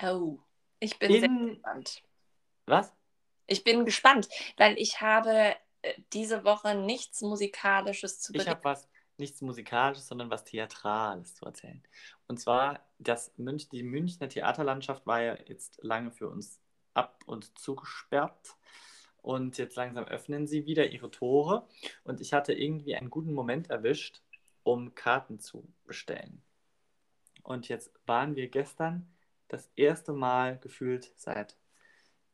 Oh, 0.00 0.38
ich 0.78 0.98
bin 0.98 1.10
In... 1.12 1.20
sehr 1.20 1.54
gespannt. 1.54 2.02
Was? 2.66 2.94
Ich 3.48 3.64
bin 3.64 3.84
gespannt, 3.84 4.28
weil 4.56 4.78
ich 4.78 5.00
habe 5.00 5.56
äh, 5.82 5.94
diese 6.12 6.44
Woche 6.44 6.74
nichts 6.74 7.22
Musikalisches 7.22 8.20
zu 8.20 8.32
berichten. 8.32 8.50
Ich 8.50 8.54
habe 8.54 8.64
was, 8.64 8.88
nichts 9.18 9.40
Musikalisches, 9.40 10.06
sondern 10.06 10.30
was 10.30 10.44
Theatrales 10.44 11.34
zu 11.34 11.44
erzählen. 11.44 11.82
Und 12.26 12.38
zwar, 12.38 12.80
das 12.98 13.32
Münch, 13.36 13.68
die 13.68 13.82
Münchner 13.82 14.28
Theaterlandschaft 14.28 15.06
war 15.06 15.22
ja 15.22 15.36
jetzt 15.46 15.78
lange 15.82 16.10
für 16.10 16.28
uns 16.28 16.60
ab- 16.94 17.22
und 17.26 17.58
zugesperrt. 17.58 18.56
Und 19.22 19.58
jetzt 19.58 19.76
langsam 19.76 20.04
öffnen 20.04 20.46
sie 20.46 20.66
wieder 20.66 20.90
ihre 20.90 21.10
Tore. 21.10 21.66
Und 22.04 22.20
ich 22.20 22.32
hatte 22.32 22.52
irgendwie 22.52 22.96
einen 22.96 23.10
guten 23.10 23.32
Moment 23.32 23.68
erwischt, 23.70 24.22
um 24.62 24.94
Karten 24.94 25.40
zu 25.40 25.68
bestellen. 25.84 26.42
Und 27.42 27.68
jetzt 27.68 27.90
waren 28.06 28.36
wir 28.36 28.48
gestern 28.48 29.10
das 29.48 29.70
erste 29.76 30.12
Mal 30.12 30.58
gefühlt 30.58 31.12
seit 31.16 31.56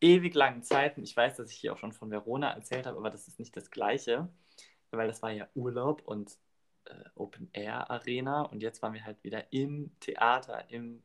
ewig 0.00 0.34
langen 0.34 0.62
Zeiten, 0.62 1.02
ich 1.02 1.16
weiß, 1.16 1.36
dass 1.36 1.50
ich 1.50 1.56
hier 1.56 1.72
auch 1.72 1.78
schon 1.78 1.92
von 1.92 2.10
Verona 2.10 2.50
erzählt 2.52 2.86
habe, 2.86 2.98
aber 2.98 3.10
das 3.10 3.28
ist 3.28 3.38
nicht 3.38 3.56
das 3.56 3.70
Gleiche, 3.70 4.28
weil 4.90 5.08
das 5.08 5.22
war 5.22 5.30
ja 5.30 5.48
Urlaub 5.54 6.02
und 6.04 6.36
äh, 6.86 7.04
Open 7.14 7.48
Air 7.52 7.90
Arena 7.90 8.42
und 8.42 8.62
jetzt 8.62 8.82
waren 8.82 8.94
wir 8.94 9.04
halt 9.04 9.22
wieder 9.24 9.52
im 9.52 9.92
Theater, 10.00 10.64
im, 10.70 11.02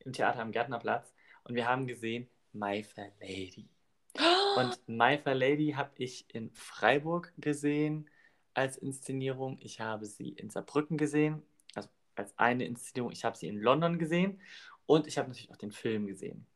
im 0.00 0.12
Theater 0.12 0.40
am 0.40 0.52
Gärtnerplatz 0.52 1.14
und 1.44 1.54
wir 1.54 1.66
haben 1.68 1.86
gesehen 1.86 2.28
My 2.52 2.82
Fair 2.82 3.12
Lady. 3.20 3.68
Und 4.56 4.78
My 4.86 5.18
Fair 5.18 5.34
Lady 5.34 5.72
habe 5.72 5.90
ich 5.96 6.32
in 6.32 6.52
Freiburg 6.52 7.32
gesehen 7.36 8.08
als 8.54 8.76
Inszenierung. 8.76 9.58
Ich 9.60 9.80
habe 9.80 10.06
sie 10.06 10.28
in 10.28 10.50
Saarbrücken 10.50 10.96
gesehen, 10.96 11.42
also 11.74 11.88
als 12.14 12.38
eine 12.38 12.64
Inszenierung. 12.64 13.10
Ich 13.10 13.24
habe 13.24 13.36
sie 13.36 13.48
in 13.48 13.58
London 13.58 13.98
gesehen 13.98 14.40
und 14.86 15.08
ich 15.08 15.18
habe 15.18 15.28
natürlich 15.28 15.50
auch 15.50 15.56
den 15.56 15.72
Film 15.72 16.06
gesehen. 16.06 16.46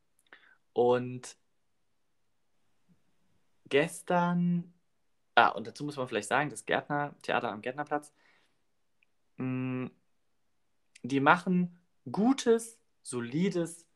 Und 0.73 1.37
gestern, 3.69 4.73
ah, 5.35 5.49
und 5.49 5.67
dazu 5.67 5.85
muss 5.85 5.97
man 5.97 6.07
vielleicht 6.07 6.29
sagen, 6.29 6.51
das 6.51 6.65
Gärtner, 6.65 7.17
Theater 7.23 7.51
am 7.51 7.63
Gärtnerplatz, 7.63 8.13
mh, 9.39 9.87
mm, 9.87 9.91
die 11.03 11.21
machen 11.21 11.79
gutes, 12.11 12.79
solides 13.03 13.87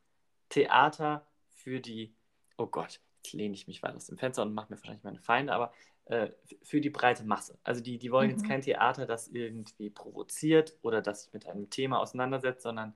Theater 0.49 1.27
für 1.51 1.81
die, 1.81 2.15
oh 2.57 2.67
Gott, 2.67 3.01
jetzt 3.17 3.33
lehne 3.33 3.55
ich 3.55 3.67
mich 3.67 3.83
weit 3.83 3.95
aus 3.95 4.07
dem 4.07 4.19
Fenster 4.19 4.43
und 4.43 4.55
mache 4.55 4.73
mir 4.73 4.79
wahrscheinlich 4.79 5.05
meine 5.05 5.21
Feinde, 5.21 5.53
aber 5.53 5.73
äh, 6.07 6.31
für 6.63 6.81
die 6.81 6.91
breite 6.91 7.25
Masse. 7.25 7.59
Also 7.63 7.81
die, 7.81 7.99
die 7.99 8.11
wollen 8.11 8.31
mhm. 8.31 8.37
jetzt 8.37 8.49
kein 8.49 8.63
Theater, 8.63 9.07
das 9.07 9.29
irgendwie 9.29 9.91
provoziert 9.91 10.77
oder 10.83 11.01
das 11.01 11.25
sich 11.25 11.33
mit 11.33 11.47
einem 11.47 11.71
Thema 11.71 12.01
auseinandersetzt, 12.01 12.63
sondern 12.63 12.95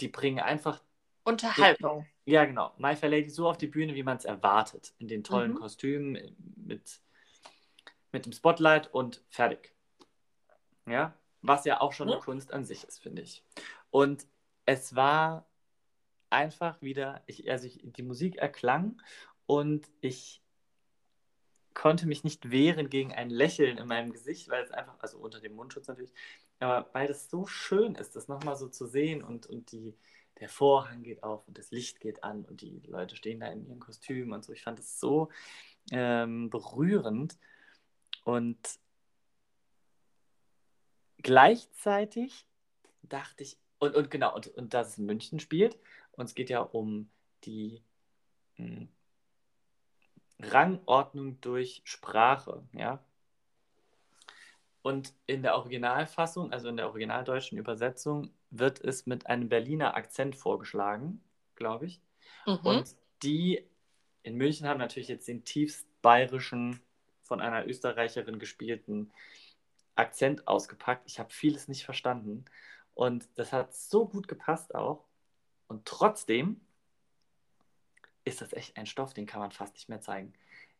die 0.00 0.08
bringen 0.08 0.40
einfach 0.40 0.82
Unterhaltung. 1.22 2.06
Die, 2.26 2.32
ja, 2.32 2.44
genau. 2.44 2.74
My 2.76 2.96
Fair 2.96 3.08
Lady 3.08 3.30
so 3.30 3.48
auf 3.48 3.56
die 3.56 3.66
Bühne, 3.66 3.94
wie 3.94 4.02
man 4.02 4.18
es 4.18 4.24
erwartet. 4.24 4.92
In 4.98 5.08
den 5.08 5.24
tollen 5.24 5.52
mhm. 5.52 5.56
Kostümen, 5.56 6.36
mit, 6.56 7.00
mit 8.12 8.26
dem 8.26 8.32
Spotlight 8.32 8.92
und 8.92 9.22
fertig. 9.30 9.72
Ja, 10.86 11.14
was 11.44 11.64
ja 11.66 11.80
auch 11.80 11.92
schon 11.92 12.10
eine 12.10 12.20
Kunst 12.20 12.52
an 12.52 12.64
sich 12.64 12.84
ist, 12.84 13.00
finde 13.02 13.22
ich. 13.22 13.44
Und 13.90 14.26
es 14.64 14.96
war 14.96 15.46
einfach 16.30 16.80
wieder, 16.80 17.22
ich, 17.26 17.48
also 17.50 17.66
ich, 17.66 17.80
die 17.82 18.02
Musik 18.02 18.36
erklang 18.36 19.00
und 19.46 19.86
ich 20.00 20.42
konnte 21.74 22.06
mich 22.06 22.24
nicht 22.24 22.50
wehren 22.50 22.88
gegen 22.88 23.12
ein 23.12 23.28
Lächeln 23.28 23.78
in 23.78 23.86
meinem 23.86 24.12
Gesicht, 24.12 24.48
weil 24.48 24.64
es 24.64 24.70
einfach, 24.70 24.94
also 25.00 25.18
unter 25.18 25.40
dem 25.40 25.54
Mundschutz 25.54 25.86
natürlich, 25.86 26.14
aber 26.60 26.88
weil 26.94 27.10
es 27.10 27.28
so 27.28 27.46
schön 27.46 27.94
ist, 27.96 28.16
das 28.16 28.26
nochmal 28.26 28.56
so 28.56 28.68
zu 28.68 28.86
sehen 28.86 29.22
und, 29.22 29.46
und 29.46 29.70
die, 29.72 29.94
der 30.40 30.48
Vorhang 30.48 31.02
geht 31.02 31.22
auf 31.22 31.46
und 31.46 31.58
das 31.58 31.72
Licht 31.72 32.00
geht 32.00 32.24
an 32.24 32.44
und 32.44 32.62
die 32.62 32.80
Leute 32.86 33.16
stehen 33.16 33.40
da 33.40 33.48
in 33.48 33.66
ihren 33.66 33.80
Kostümen 33.80 34.32
und 34.32 34.44
so. 34.44 34.52
Ich 34.52 34.62
fand 34.62 34.78
es 34.78 34.98
so 34.98 35.28
ähm, 35.90 36.48
berührend 36.48 37.36
und 38.24 38.58
gleichzeitig 41.24 42.46
dachte 43.02 43.42
ich, 43.42 43.58
und, 43.80 43.96
und 43.96 44.10
genau, 44.10 44.32
und, 44.34 44.46
und 44.48 44.72
dass 44.72 44.90
es 44.90 44.98
in 44.98 45.06
München 45.06 45.40
spielt, 45.40 45.76
und 46.12 46.26
es 46.26 46.36
geht 46.36 46.50
ja 46.50 46.60
um 46.60 47.10
die 47.42 47.82
mh, 48.56 48.66
hm, 48.66 48.88
Rangordnung 50.40 51.40
durch 51.40 51.82
Sprache, 51.84 52.62
ja. 52.72 53.02
Und 54.82 55.14
in 55.26 55.42
der 55.42 55.56
Originalfassung, 55.56 56.52
also 56.52 56.68
in 56.68 56.76
der 56.76 56.88
originaldeutschen 56.88 57.56
Übersetzung, 57.56 58.30
wird 58.50 58.80
es 58.80 59.06
mit 59.06 59.26
einem 59.26 59.48
Berliner 59.48 59.96
Akzent 59.96 60.36
vorgeschlagen, 60.36 61.22
glaube 61.56 61.86
ich. 61.86 62.00
Mhm. 62.46 62.58
Und 62.62 62.96
die 63.22 63.66
in 64.22 64.36
München 64.36 64.68
haben 64.68 64.78
natürlich 64.78 65.08
jetzt 65.08 65.26
den 65.26 65.44
tiefst 65.44 65.86
bayerischen, 66.02 66.80
von 67.22 67.40
einer 67.40 67.66
Österreicherin 67.66 68.38
gespielten 68.38 69.10
Akzent 69.96 70.48
ausgepackt. 70.48 71.04
Ich 71.06 71.18
habe 71.18 71.32
vieles 71.32 71.68
nicht 71.68 71.84
verstanden. 71.84 72.44
Und 72.94 73.28
das 73.36 73.52
hat 73.52 73.74
so 73.74 74.06
gut 74.06 74.28
gepasst 74.28 74.74
auch. 74.74 75.04
Und 75.66 75.86
trotzdem 75.86 76.60
ist 78.24 78.40
das 78.40 78.52
echt 78.52 78.76
ein 78.76 78.86
Stoff, 78.86 79.14
den 79.14 79.26
kann 79.26 79.40
man 79.40 79.52
fast 79.52 79.74
nicht 79.74 79.88
mehr 79.88 80.00
zeigen. 80.00 80.32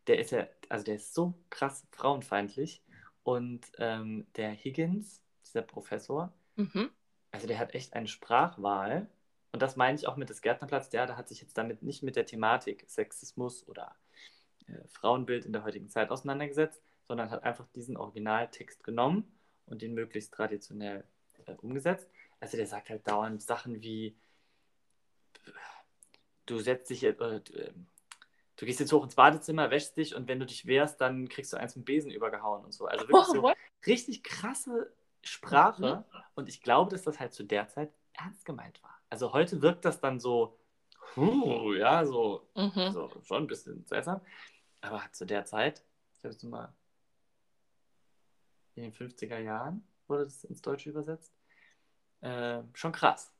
Der 0.06 0.18
ist 0.18 0.30
ja, 0.30 0.46
also 0.68 0.84
der 0.84 0.96
ist 0.96 1.14
so 1.14 1.34
krass 1.50 1.86
frauenfeindlich. 1.90 2.82
Und 3.22 3.66
ähm, 3.78 4.26
der 4.36 4.50
Higgins, 4.50 5.22
dieser 5.44 5.62
Professor, 5.62 6.32
mhm. 6.56 6.90
also 7.30 7.46
der 7.46 7.58
hat 7.58 7.74
echt 7.74 7.94
eine 7.94 8.08
Sprachwahl. 8.08 9.08
Und 9.52 9.62
das 9.62 9.76
meine 9.76 9.96
ich 9.96 10.06
auch 10.06 10.16
mit 10.16 10.30
des 10.30 10.42
Gärtnerplatz. 10.42 10.90
Der, 10.90 11.06
der 11.06 11.16
hat 11.16 11.28
sich 11.28 11.40
jetzt 11.40 11.56
damit 11.56 11.82
nicht 11.82 12.02
mit 12.02 12.16
der 12.16 12.26
Thematik 12.26 12.84
Sexismus 12.88 13.66
oder 13.68 13.94
äh, 14.66 14.86
Frauenbild 14.88 15.44
in 15.44 15.52
der 15.52 15.64
heutigen 15.64 15.88
Zeit 15.88 16.10
auseinandergesetzt, 16.10 16.82
sondern 17.06 17.30
hat 17.30 17.42
einfach 17.44 17.66
diesen 17.74 17.96
Originaltext 17.96 18.82
genommen 18.82 19.30
und 19.66 19.82
den 19.82 19.94
möglichst 19.94 20.32
traditionell 20.32 21.04
äh, 21.46 21.54
umgesetzt. 21.54 22.08
Also 22.40 22.56
der 22.56 22.66
sagt 22.66 22.90
halt 22.90 23.06
dauernd 23.06 23.42
Sachen 23.42 23.82
wie, 23.82 24.16
du 26.46 26.58
setzt 26.58 26.90
dich, 26.90 27.04
äh, 27.04 27.14
du 27.14 28.66
gehst 28.66 28.80
jetzt 28.80 28.92
hoch 28.92 29.04
ins 29.04 29.14
Badezimmer, 29.14 29.70
wäschst 29.70 29.96
dich 29.96 30.14
und 30.14 30.28
wenn 30.28 30.40
du 30.40 30.46
dich 30.46 30.66
wehrst, 30.66 31.00
dann 31.00 31.28
kriegst 31.28 31.52
du 31.52 31.56
eins 31.56 31.76
mit 31.76 31.84
Besen 31.84 32.10
übergehauen 32.10 32.64
und 32.64 32.72
so. 32.72 32.86
Also 32.86 33.08
wirklich 33.08 33.26
so 33.26 33.52
richtig 33.86 34.22
krasse 34.22 34.92
Sprache. 35.22 36.04
Mhm. 36.10 36.20
Und 36.34 36.48
ich 36.48 36.62
glaube, 36.62 36.90
dass 36.90 37.02
das 37.02 37.18
halt 37.18 37.32
zu 37.32 37.44
der 37.44 37.68
Zeit 37.68 37.92
ernst 38.12 38.44
gemeint 38.44 38.82
war. 38.82 38.98
Also 39.10 39.32
heute 39.32 39.62
wirkt 39.62 39.84
das 39.84 40.00
dann 40.00 40.20
so, 40.20 40.58
huh, 41.16 41.72
ja, 41.74 42.04
so, 42.04 42.48
mhm. 42.54 42.92
so 42.92 43.10
schon 43.22 43.44
ein 43.44 43.46
bisschen 43.46 43.84
seltsam. 43.86 44.20
Aber 44.80 45.02
zu 45.12 45.24
der 45.24 45.44
Zeit, 45.44 45.82
ich 46.18 46.24
habe 46.24 46.32
jetzt 46.32 46.42
mal 46.44 46.74
in 48.74 48.82
den 48.82 48.92
50er 48.92 49.38
Jahren 49.38 49.86
wurde 50.06 50.24
das 50.24 50.44
ins 50.44 50.62
Deutsche 50.62 50.90
übersetzt. 50.90 51.32
Äh, 52.20 52.62
schon 52.72 52.92
krass. 52.92 53.32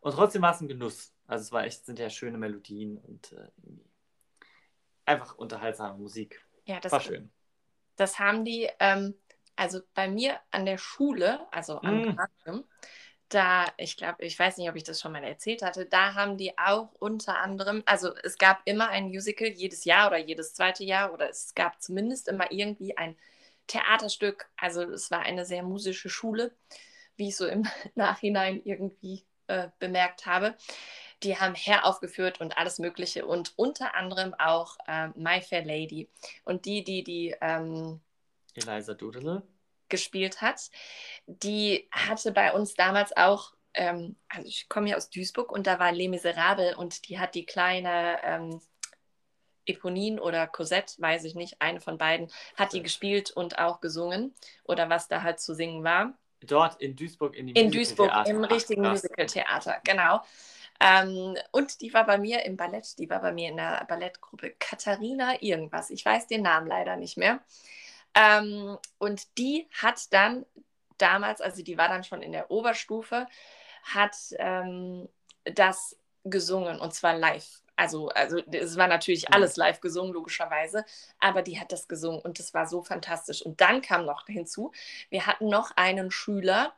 Und 0.00 0.12
trotzdem 0.12 0.42
war 0.42 0.54
es 0.54 0.60
ein 0.60 0.68
Genuss. 0.68 1.12
Also 1.26 1.42
es 1.42 1.52
war 1.52 1.64
echt, 1.64 1.84
sind 1.84 1.98
ja 1.98 2.10
schöne 2.10 2.38
Melodien 2.38 2.98
und 2.98 3.32
äh, 3.32 3.48
einfach 5.04 5.36
unterhaltsame 5.36 5.98
Musik. 5.98 6.44
Ja, 6.64 6.80
das 6.80 6.92
war 6.92 7.00
schön. 7.00 7.30
Das 7.96 8.18
haben 8.18 8.44
die, 8.44 8.68
ähm, 8.78 9.14
also 9.56 9.80
bei 9.94 10.08
mir 10.08 10.38
an 10.50 10.66
der 10.66 10.78
Schule, 10.78 11.50
also 11.52 11.80
am 11.80 12.00
mm. 12.00 12.02
Gymnasium, 12.02 12.64
da, 13.28 13.66
ich 13.76 13.96
glaube, 13.96 14.24
ich 14.24 14.38
weiß 14.38 14.56
nicht, 14.58 14.68
ob 14.68 14.76
ich 14.76 14.84
das 14.84 15.00
schon 15.00 15.12
mal 15.12 15.24
erzählt 15.24 15.62
hatte, 15.62 15.86
da 15.86 16.14
haben 16.14 16.36
die 16.36 16.56
auch 16.58 16.92
unter 16.98 17.38
anderem, 17.38 17.82
also 17.86 18.14
es 18.22 18.38
gab 18.38 18.60
immer 18.64 18.88
ein 18.90 19.06
Musical 19.06 19.48
jedes 19.48 19.84
Jahr 19.84 20.08
oder 20.08 20.18
jedes 20.18 20.54
zweite 20.54 20.84
Jahr 20.84 21.12
oder 21.12 21.28
es 21.30 21.54
gab 21.54 21.82
zumindest 21.82 22.28
immer 22.28 22.52
irgendwie 22.52 22.96
ein 22.96 23.16
Theaterstück. 23.66 24.48
Also 24.56 24.82
es 24.82 25.10
war 25.10 25.20
eine 25.20 25.44
sehr 25.44 25.62
musische 25.62 26.08
Schule, 26.08 26.54
wie 27.16 27.28
ich 27.28 27.36
so 27.36 27.46
im 27.46 27.66
Nachhinein 27.94 28.62
irgendwie 28.64 29.24
äh, 29.48 29.68
bemerkt 29.78 30.26
habe. 30.26 30.56
Die 31.22 31.38
haben 31.38 31.54
Hair 31.54 31.86
aufgeführt 31.86 32.40
und 32.40 32.58
alles 32.58 32.78
Mögliche 32.78 33.26
und 33.26 33.54
unter 33.56 33.94
anderem 33.94 34.34
auch 34.34 34.76
äh, 34.86 35.08
My 35.14 35.40
Fair 35.40 35.64
Lady. 35.64 36.10
Und 36.44 36.66
die, 36.66 36.84
die 36.84 37.02
die 37.02 37.34
ähm, 37.40 38.00
Eliza 38.54 38.94
Doodle 38.94 39.42
gespielt 39.88 40.40
hat, 40.42 40.70
die 41.26 41.88
hatte 41.90 42.32
bei 42.32 42.52
uns 42.52 42.74
damals 42.74 43.16
auch, 43.16 43.54
ähm, 43.74 44.16
also 44.28 44.46
ich 44.46 44.68
komme 44.68 44.90
ja 44.90 44.96
aus 44.96 45.10
Duisburg 45.10 45.52
und 45.52 45.66
da 45.66 45.78
war 45.78 45.92
Les 45.92 46.08
Miserables 46.08 46.76
und 46.76 47.08
die 47.08 47.18
hat 47.18 47.34
die 47.34 47.46
kleine 47.46 48.18
ähm, 48.24 48.60
Eponine 49.66 50.20
oder 50.20 50.46
Cosette, 50.46 51.00
weiß 51.00 51.24
ich 51.24 51.34
nicht, 51.34 51.60
eine 51.60 51.80
von 51.80 51.98
beiden, 51.98 52.30
hat 52.56 52.72
die 52.72 52.82
gespielt 52.82 53.30
und 53.30 53.58
auch 53.58 53.80
gesungen 53.80 54.34
oder 54.64 54.88
was 54.88 55.08
da 55.08 55.22
halt 55.22 55.40
zu 55.40 55.54
singen 55.54 55.84
war. 55.84 56.14
Dort 56.40 56.80
in 56.80 56.94
Duisburg 56.94 57.34
in 57.34 57.48
In 57.48 57.70
Duisburg 57.70 58.12
im 58.26 58.44
richtigen 58.44 58.82
Musical-Theater, 58.82 59.80
genau. 59.84 60.22
Ähm, 60.80 61.36
und 61.52 61.80
die 61.80 61.92
war 61.94 62.04
bei 62.04 62.18
mir 62.18 62.44
im 62.44 62.56
Ballett, 62.56 62.98
die 62.98 63.08
war 63.08 63.20
bei 63.20 63.32
mir 63.32 63.48
in 63.48 63.56
der 63.56 63.84
Ballettgruppe 63.88 64.54
Katharina 64.58 65.40
irgendwas. 65.42 65.90
Ich 65.90 66.04
weiß 66.04 66.26
den 66.26 66.42
Namen 66.42 66.66
leider 66.66 66.96
nicht 66.96 67.16
mehr. 67.16 67.40
Ähm, 68.14 68.78
und 68.98 69.38
die 69.38 69.68
hat 69.72 70.12
dann 70.12 70.44
damals, 70.98 71.40
also 71.40 71.62
die 71.62 71.78
war 71.78 71.88
dann 71.88 72.04
schon 72.04 72.22
in 72.22 72.32
der 72.32 72.50
Oberstufe, 72.50 73.26
hat 73.84 74.16
ähm, 74.38 75.08
das 75.44 75.96
gesungen 76.24 76.80
und 76.80 76.92
zwar 76.92 77.16
live. 77.16 77.62
Also, 77.76 78.08
also 78.08 78.38
es 78.50 78.76
war 78.76 78.88
natürlich 78.88 79.32
alles 79.32 79.56
live 79.56 79.80
gesungen, 79.80 80.14
logischerweise, 80.14 80.84
aber 81.20 81.42
die 81.42 81.60
hat 81.60 81.72
das 81.72 81.88
gesungen 81.88 82.20
und 82.20 82.38
das 82.38 82.54
war 82.54 82.66
so 82.66 82.82
fantastisch. 82.82 83.42
Und 83.42 83.60
dann 83.60 83.82
kam 83.82 84.06
noch 84.06 84.26
hinzu, 84.26 84.72
wir 85.10 85.26
hatten 85.26 85.48
noch 85.48 85.72
einen 85.76 86.10
Schüler 86.10 86.74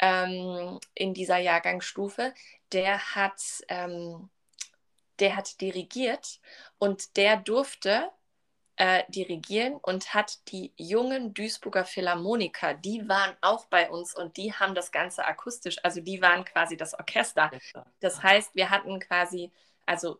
ähm, 0.00 0.80
in 0.94 1.14
dieser 1.14 1.38
Jahrgangsstufe, 1.38 2.34
der 2.72 3.14
hat, 3.14 3.40
ähm, 3.68 4.28
der 5.20 5.36
hat 5.36 5.60
dirigiert 5.60 6.40
und 6.78 7.16
der 7.16 7.36
durfte 7.36 8.10
äh, 8.76 9.04
dirigieren 9.08 9.74
und 9.74 10.14
hat 10.14 10.38
die 10.50 10.72
jungen 10.76 11.34
Duisburger 11.34 11.84
Philharmoniker, 11.84 12.74
die 12.74 13.08
waren 13.08 13.36
auch 13.40 13.66
bei 13.66 13.90
uns 13.90 14.16
und 14.16 14.36
die 14.36 14.54
haben 14.54 14.74
das 14.74 14.90
Ganze 14.90 15.24
akustisch, 15.24 15.76
also 15.84 16.00
die 16.00 16.22
waren 16.22 16.44
quasi 16.44 16.76
das 16.76 16.94
Orchester. 16.94 17.50
Das 18.00 18.22
heißt, 18.22 18.54
wir 18.54 18.70
hatten 18.70 18.98
quasi, 18.98 19.52
also 19.84 20.18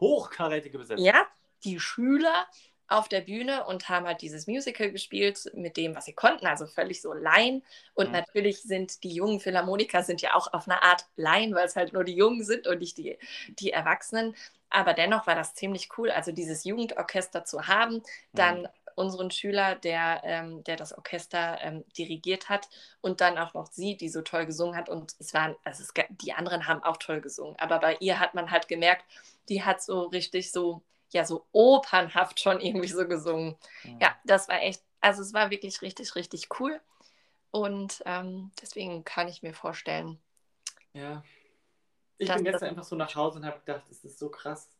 hochkarätige 0.00 0.78
Besetzung. 0.78 1.04
Ja, 1.04 1.26
die 1.64 1.80
Schüler 1.80 2.46
auf 2.88 3.08
der 3.08 3.22
Bühne 3.22 3.64
und 3.64 3.88
haben 3.88 4.06
halt 4.06 4.22
dieses 4.22 4.46
Musical 4.46 4.90
gespielt 4.90 5.50
mit 5.54 5.76
dem, 5.76 5.96
was 5.96 6.04
sie 6.04 6.12
konnten, 6.12 6.46
also 6.46 6.66
völlig 6.66 7.02
so 7.02 7.12
Laien. 7.12 7.64
Und 7.94 8.06
mhm. 8.06 8.12
natürlich 8.12 8.62
sind 8.62 9.02
die 9.02 9.12
jungen 9.12 9.40
Philharmoniker 9.40 10.02
sind 10.02 10.22
ja 10.22 10.34
auch 10.34 10.52
auf 10.52 10.68
eine 10.68 10.82
Art 10.82 11.06
Laien, 11.16 11.54
weil 11.54 11.66
es 11.66 11.76
halt 11.76 11.92
nur 11.92 12.04
die 12.04 12.14
Jungen 12.14 12.44
sind 12.44 12.66
und 12.66 12.78
nicht 12.78 12.96
die, 12.98 13.18
die 13.48 13.72
Erwachsenen. 13.72 14.36
Aber 14.70 14.94
dennoch 14.94 15.26
war 15.26 15.34
das 15.34 15.54
ziemlich 15.54 15.88
cool, 15.98 16.10
also 16.10 16.32
dieses 16.32 16.64
Jugendorchester 16.64 17.44
zu 17.44 17.66
haben, 17.66 18.02
dann 18.32 18.62
mhm. 18.62 18.68
unseren 18.94 19.30
Schüler, 19.32 19.74
der, 19.74 20.22
ähm, 20.24 20.62
der 20.64 20.76
das 20.76 20.96
Orchester 20.96 21.58
ähm, 21.62 21.84
dirigiert 21.98 22.48
hat 22.48 22.68
und 23.00 23.20
dann 23.20 23.36
auch 23.36 23.54
noch 23.54 23.66
sie, 23.66 23.96
die 23.96 24.08
so 24.08 24.22
toll 24.22 24.46
gesungen 24.46 24.76
hat. 24.76 24.88
Und 24.88 25.14
es 25.18 25.34
waren, 25.34 25.56
also 25.64 25.82
es, 25.82 25.92
die 26.10 26.32
anderen 26.34 26.68
haben 26.68 26.84
auch 26.84 26.98
toll 26.98 27.20
gesungen, 27.20 27.56
aber 27.58 27.80
bei 27.80 27.96
ihr 27.98 28.20
hat 28.20 28.34
man 28.34 28.50
halt 28.50 28.68
gemerkt, 28.68 29.04
die 29.48 29.62
hat 29.62 29.82
so 29.82 30.04
richtig 30.04 30.52
so 30.52 30.82
ja 31.12 31.24
so 31.24 31.46
opernhaft 31.52 32.40
schon 32.40 32.60
irgendwie 32.60 32.88
so 32.88 33.06
gesungen. 33.06 33.56
Ja, 33.84 33.98
ja 34.00 34.16
das 34.24 34.48
war 34.48 34.62
echt, 34.62 34.82
also 35.00 35.22
es 35.22 35.32
war 35.32 35.50
wirklich 35.50 35.82
richtig, 35.82 36.14
richtig 36.14 36.48
cool. 36.60 36.80
Und 37.50 38.02
ähm, 38.04 38.50
deswegen 38.60 39.04
kann 39.04 39.28
ich 39.28 39.42
mir 39.42 39.54
vorstellen. 39.54 40.18
Ja. 40.92 41.22
Ich 42.18 42.32
bin 42.32 42.44
gestern 42.44 42.70
einfach 42.70 42.84
so 42.84 42.96
nach 42.96 43.14
Hause 43.14 43.38
und 43.38 43.46
habe 43.46 43.58
gedacht, 43.60 43.84
es 43.90 44.04
ist 44.04 44.18
so 44.18 44.30
krass, 44.30 44.70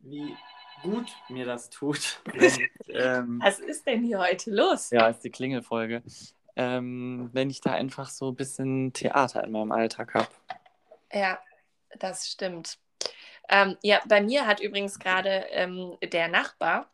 wie 0.00 0.36
gut 0.82 1.10
mir 1.28 1.46
das 1.46 1.70
tut. 1.70 2.20
Und, 2.32 2.60
ähm, 2.88 3.40
Was 3.42 3.58
ist 3.58 3.86
denn 3.86 4.04
hier 4.04 4.18
heute 4.18 4.50
los? 4.54 4.90
Ja, 4.90 5.08
ist 5.08 5.20
die 5.20 5.30
Klingelfolge. 5.30 6.02
Ähm, 6.56 7.30
wenn 7.32 7.50
ich 7.50 7.60
da 7.60 7.72
einfach 7.72 8.08
so 8.08 8.30
ein 8.30 8.36
bisschen 8.36 8.92
Theater 8.92 9.44
in 9.44 9.52
meinem 9.52 9.72
Alltag 9.72 10.14
habe. 10.14 10.28
Ja, 11.12 11.38
das 11.98 12.28
stimmt. 12.28 12.78
Ähm, 13.48 13.76
ja, 13.82 14.00
bei 14.06 14.20
mir 14.20 14.46
hat 14.46 14.60
übrigens 14.60 14.98
gerade 14.98 15.46
ähm, 15.50 15.96
der 16.02 16.28
Nachbar 16.28 16.90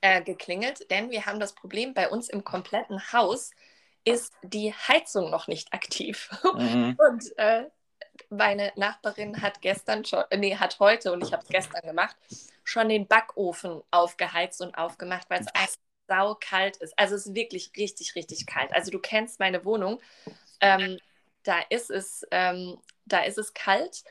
äh, 0.00 0.22
geklingelt, 0.22 0.90
denn 0.90 1.10
wir 1.10 1.26
haben 1.26 1.40
das 1.40 1.54
Problem, 1.54 1.94
bei 1.94 2.08
uns 2.08 2.28
im 2.28 2.44
kompletten 2.44 3.12
Haus 3.12 3.50
ist 4.04 4.32
die 4.42 4.72
Heizung 4.72 5.30
noch 5.30 5.46
nicht 5.48 5.72
aktiv. 5.72 6.30
Mhm. 6.54 6.96
Und 6.98 7.38
äh, 7.38 7.66
meine 8.28 8.72
Nachbarin 8.76 9.40
hat 9.40 9.60
gestern 9.60 10.04
schon, 10.04 10.24
nee, 10.36 10.56
hat 10.56 10.78
heute, 10.80 11.12
und 11.12 11.24
ich 11.24 11.32
habe 11.32 11.42
es 11.42 11.48
gestern 11.48 11.82
gemacht, 11.82 12.16
schon 12.64 12.88
den 12.88 13.06
Backofen 13.06 13.82
aufgeheizt 13.90 14.60
und 14.60 14.76
aufgemacht, 14.76 15.28
weil 15.30 15.40
es 15.40 15.46
einfach 15.48 15.76
sau 16.08 16.36
kalt 16.40 16.76
ist. 16.78 16.98
Also 16.98 17.14
es 17.14 17.26
ist 17.26 17.34
wirklich 17.34 17.72
richtig, 17.76 18.14
richtig 18.16 18.46
kalt. 18.46 18.74
Also 18.74 18.90
du 18.90 18.98
kennst 18.98 19.38
meine 19.38 19.64
Wohnung. 19.64 20.00
Ähm, 20.60 20.98
da 21.44 21.60
ist 21.70 21.90
es, 21.90 22.26
ähm, 22.30 22.78
da 23.06 23.20
ist 23.20 23.38
es 23.38 23.54
kalt. 23.54 24.02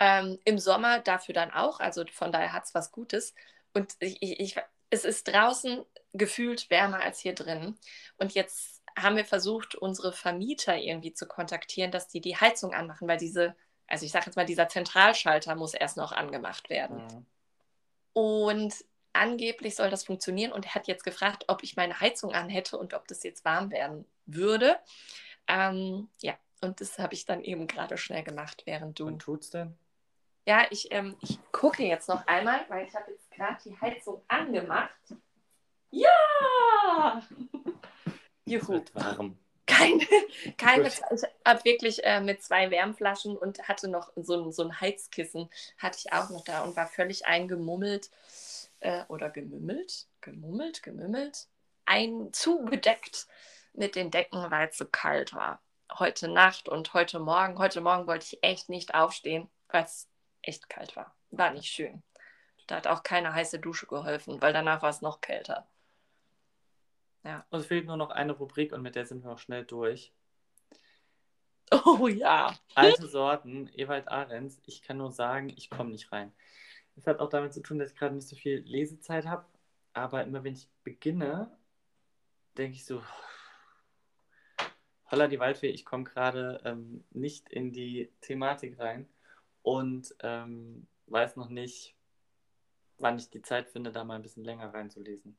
Ähm, 0.00 0.38
Im 0.44 0.58
Sommer 0.58 0.98
dafür 0.98 1.34
dann 1.34 1.52
auch, 1.52 1.78
also 1.78 2.04
von 2.10 2.32
daher 2.32 2.52
hat 2.52 2.64
es 2.64 2.74
was 2.74 2.90
Gutes. 2.90 3.34
Und 3.74 3.94
ich, 4.00 4.20
ich, 4.22 4.56
es 4.88 5.04
ist 5.04 5.28
draußen 5.28 5.84
gefühlt 6.14 6.70
wärmer 6.70 7.02
als 7.02 7.20
hier 7.20 7.34
drin. 7.34 7.78
Und 8.16 8.32
jetzt 8.32 8.82
haben 8.98 9.16
wir 9.16 9.24
versucht, 9.24 9.74
unsere 9.74 10.12
Vermieter 10.12 10.76
irgendwie 10.76 11.12
zu 11.12 11.26
kontaktieren, 11.26 11.90
dass 11.90 12.08
die 12.08 12.20
die 12.20 12.36
Heizung 12.36 12.74
anmachen, 12.74 13.06
weil 13.06 13.18
diese, 13.18 13.54
also 13.86 14.04
ich 14.04 14.12
sage 14.12 14.26
jetzt 14.26 14.36
mal, 14.36 14.46
dieser 14.46 14.68
Zentralschalter 14.68 15.54
muss 15.54 15.74
erst 15.74 15.96
noch 15.96 16.12
angemacht 16.12 16.70
werden. 16.70 17.04
Mhm. 17.04 17.26
Und 18.12 18.74
angeblich 19.12 19.76
soll 19.76 19.90
das 19.90 20.04
funktionieren 20.04 20.52
und 20.52 20.64
er 20.66 20.74
hat 20.74 20.88
jetzt 20.88 21.04
gefragt, 21.04 21.44
ob 21.48 21.62
ich 21.62 21.76
meine 21.76 22.00
Heizung 22.00 22.32
anhätte 22.32 22.78
und 22.78 22.94
ob 22.94 23.06
das 23.06 23.22
jetzt 23.22 23.44
warm 23.44 23.70
werden 23.70 24.06
würde. 24.26 24.78
Ähm, 25.46 26.08
ja, 26.20 26.34
und 26.60 26.80
das 26.80 26.98
habe 26.98 27.14
ich 27.14 27.26
dann 27.26 27.42
eben 27.42 27.66
gerade 27.66 27.98
schnell 27.98 28.22
gemacht, 28.22 28.62
während 28.66 28.98
du. 28.98 29.06
Und 29.06 29.20
tut's 29.20 29.50
denn? 29.50 29.76
Ja, 30.50 30.66
ich, 30.68 30.90
ähm, 30.90 31.16
ich 31.20 31.38
gucke 31.52 31.84
jetzt 31.84 32.08
noch 32.08 32.26
einmal, 32.26 32.64
weil 32.66 32.84
ich 32.84 32.92
habe 32.96 33.12
jetzt 33.12 33.30
gerade 33.30 33.56
die 33.64 33.80
Heizung 33.80 34.20
angemacht. 34.26 34.98
Ja! 35.92 37.22
Juhu. 38.46 38.72
Wird 38.72 38.92
warm. 38.96 39.38
Keine, 39.64 40.04
keine 40.58 40.88
ich 40.88 41.00
habe 41.46 41.64
wirklich 41.64 42.02
äh, 42.02 42.20
mit 42.20 42.42
zwei 42.42 42.68
Wärmflaschen 42.72 43.36
und 43.36 43.68
hatte 43.68 43.86
noch 43.86 44.10
so 44.16 44.42
ein, 44.42 44.50
so 44.50 44.64
ein 44.64 44.80
Heizkissen, 44.80 45.48
hatte 45.78 45.98
ich 46.04 46.12
auch 46.12 46.30
noch 46.30 46.42
da 46.42 46.64
und 46.64 46.74
war 46.74 46.88
völlig 46.88 47.26
eingemummelt 47.26 48.10
äh, 48.80 49.04
oder 49.06 49.30
gemümmelt, 49.30 50.08
gemummelt, 50.20 50.82
gemümmelt, 50.82 51.46
ein 51.84 52.32
zugedeckt 52.32 53.28
mit 53.72 53.94
den 53.94 54.10
Decken, 54.10 54.50
weil 54.50 54.66
es 54.66 54.78
so 54.78 54.84
kalt 54.84 55.32
war. 55.32 55.62
Heute 55.96 56.26
Nacht 56.26 56.68
und 56.68 56.92
heute 56.92 57.20
Morgen. 57.20 57.56
Heute 57.56 57.80
Morgen 57.80 58.08
wollte 58.08 58.26
ich 58.26 58.42
echt 58.42 58.68
nicht 58.68 58.96
aufstehen, 58.96 59.48
weil 59.68 59.84
es 59.84 60.09
echt 60.42 60.68
kalt 60.68 60.96
war. 60.96 61.14
War 61.30 61.52
nicht 61.52 61.66
schön. 61.66 62.02
Da 62.66 62.76
hat 62.76 62.86
auch 62.86 63.02
keine 63.02 63.34
heiße 63.34 63.58
Dusche 63.58 63.86
geholfen, 63.86 64.40
weil 64.40 64.52
danach 64.52 64.82
war 64.82 64.90
es 64.90 65.02
noch 65.02 65.20
kälter. 65.20 65.66
Ja. 67.24 67.44
Uns 67.50 67.66
fehlt 67.66 67.86
nur 67.86 67.96
noch 67.96 68.10
eine 68.10 68.32
Rubrik 68.32 68.72
und 68.72 68.82
mit 68.82 68.94
der 68.94 69.06
sind 69.06 69.24
wir 69.24 69.32
auch 69.32 69.38
schnell 69.38 69.64
durch. 69.64 70.12
Oh 71.84 72.08
ja. 72.08 72.54
Alte 72.74 73.06
Sorten, 73.06 73.70
Ewald 73.74 74.08
Ahrens. 74.08 74.60
Ich 74.66 74.82
kann 74.82 74.96
nur 74.96 75.12
sagen, 75.12 75.50
ich 75.50 75.70
komme 75.70 75.90
nicht 75.90 76.10
rein. 76.10 76.32
Das 76.96 77.06
hat 77.06 77.20
auch 77.20 77.28
damit 77.28 77.54
zu 77.54 77.60
tun, 77.60 77.78
dass 77.78 77.92
ich 77.92 77.96
gerade 77.96 78.14
nicht 78.14 78.26
so 78.26 78.36
viel 78.36 78.58
Lesezeit 78.58 79.26
habe. 79.26 79.44
Aber 79.92 80.22
immer 80.22 80.42
wenn 80.44 80.54
ich 80.54 80.68
beginne, 80.82 81.56
denke 82.56 82.76
ich 82.76 82.84
so, 82.84 83.02
holla 85.10 85.28
die 85.28 85.38
Waldfee, 85.38 85.70
ich 85.70 85.84
komme 85.84 86.04
gerade 86.04 86.60
ähm, 86.64 87.04
nicht 87.10 87.48
in 87.48 87.72
die 87.72 88.12
Thematik 88.20 88.78
rein 88.78 89.08
und 89.70 90.16
ähm, 90.24 90.88
weiß 91.06 91.36
noch 91.36 91.48
nicht, 91.48 91.94
wann 92.98 93.18
ich 93.18 93.30
die 93.30 93.40
Zeit 93.40 93.68
finde, 93.68 93.92
da 93.92 94.02
mal 94.02 94.16
ein 94.16 94.22
bisschen 94.22 94.42
länger 94.42 94.74
reinzulesen. 94.74 95.38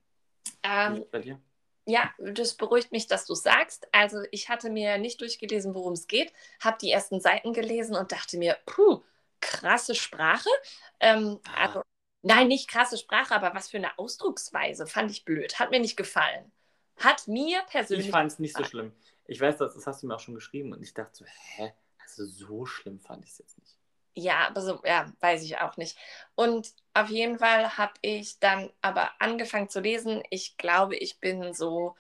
Ähm, 0.64 1.06
bei 1.12 1.20
dir? 1.20 1.42
Ja, 1.86 2.14
das 2.18 2.54
beruhigt 2.54 2.94
mich, 2.94 3.08
dass 3.08 3.26
du 3.26 3.36
sagst. 3.36 3.90
Also 3.92 4.20
ich 4.32 4.48
hatte 4.48 4.70
mir 4.70 4.98
nicht 5.00 5.20
durchgelesen, 5.20 5.76
worum 5.76 5.94
es 5.94 6.08
geht, 6.08 6.32
habe 6.62 6.78
die 6.82 6.92
ersten 6.92 7.20
Seiten 7.20 7.52
gelesen 7.52 7.98
und 7.98 8.14
dachte 8.14 8.38
mir, 8.38 8.58
puh, 8.66 9.04
krasse 9.42 9.96
Sprache. 9.96 10.50
Ähm, 11.02 11.42
ah. 11.50 11.66
also, 11.66 11.82
nein, 12.22 12.48
nicht 12.48 12.70
krasse 12.70 12.98
Sprache, 12.98 13.36
aber 13.36 13.54
was 13.54 13.70
für 13.70 13.78
eine 13.78 14.00
Ausdrucksweise. 14.00 14.88
Fand 14.88 15.12
ich 15.12 15.26
blöd. 15.26 15.60
Hat 15.60 15.72
mir 15.72 15.82
nicht 15.82 15.98
gefallen. 15.98 16.54
Hat 16.96 17.28
mir 17.28 17.64
persönlich. 17.64 18.06
Ich 18.06 18.12
fand 18.14 18.32
es 18.32 18.40
nicht 18.40 18.56
so 18.56 18.64
schlimm. 18.64 18.94
Ich 19.26 19.42
weiß, 19.42 19.58
das, 19.58 19.74
das 19.74 19.86
hast 19.88 20.04
du 20.04 20.08
mir 20.08 20.16
auch 20.16 20.22
schon 20.22 20.36
geschrieben 20.36 20.72
und 20.72 20.82
ich 20.82 20.94
dachte 20.94 21.18
so, 21.18 21.26
hä? 21.26 21.74
Also 22.00 22.26
so 22.26 22.66
schlimm 22.66 23.02
fand 23.02 23.26
ich 23.26 23.32
es 23.32 23.38
jetzt 23.40 23.60
nicht. 23.60 23.81
Ja, 24.14 24.48
aber 24.48 24.62
so, 24.62 24.82
ja, 24.84 25.12
weiß 25.22 25.44
ich 25.44 25.58
auch 25.60 25.78
nicht. 25.78 25.98
Und 26.36 26.74
auf 26.94 27.10
jeden 27.10 27.40
Fall 27.40 27.78
habe 27.78 27.94
ich 28.02 28.40
dann 28.40 28.72
aber 28.82 29.12
angefangen 29.20 29.70
zu 29.70 29.80
lesen. 29.80 30.22
Ich 30.30 30.58
glaube, 30.58 30.98
ich 30.98 31.20
bin 31.20 31.54
so, 31.54 31.96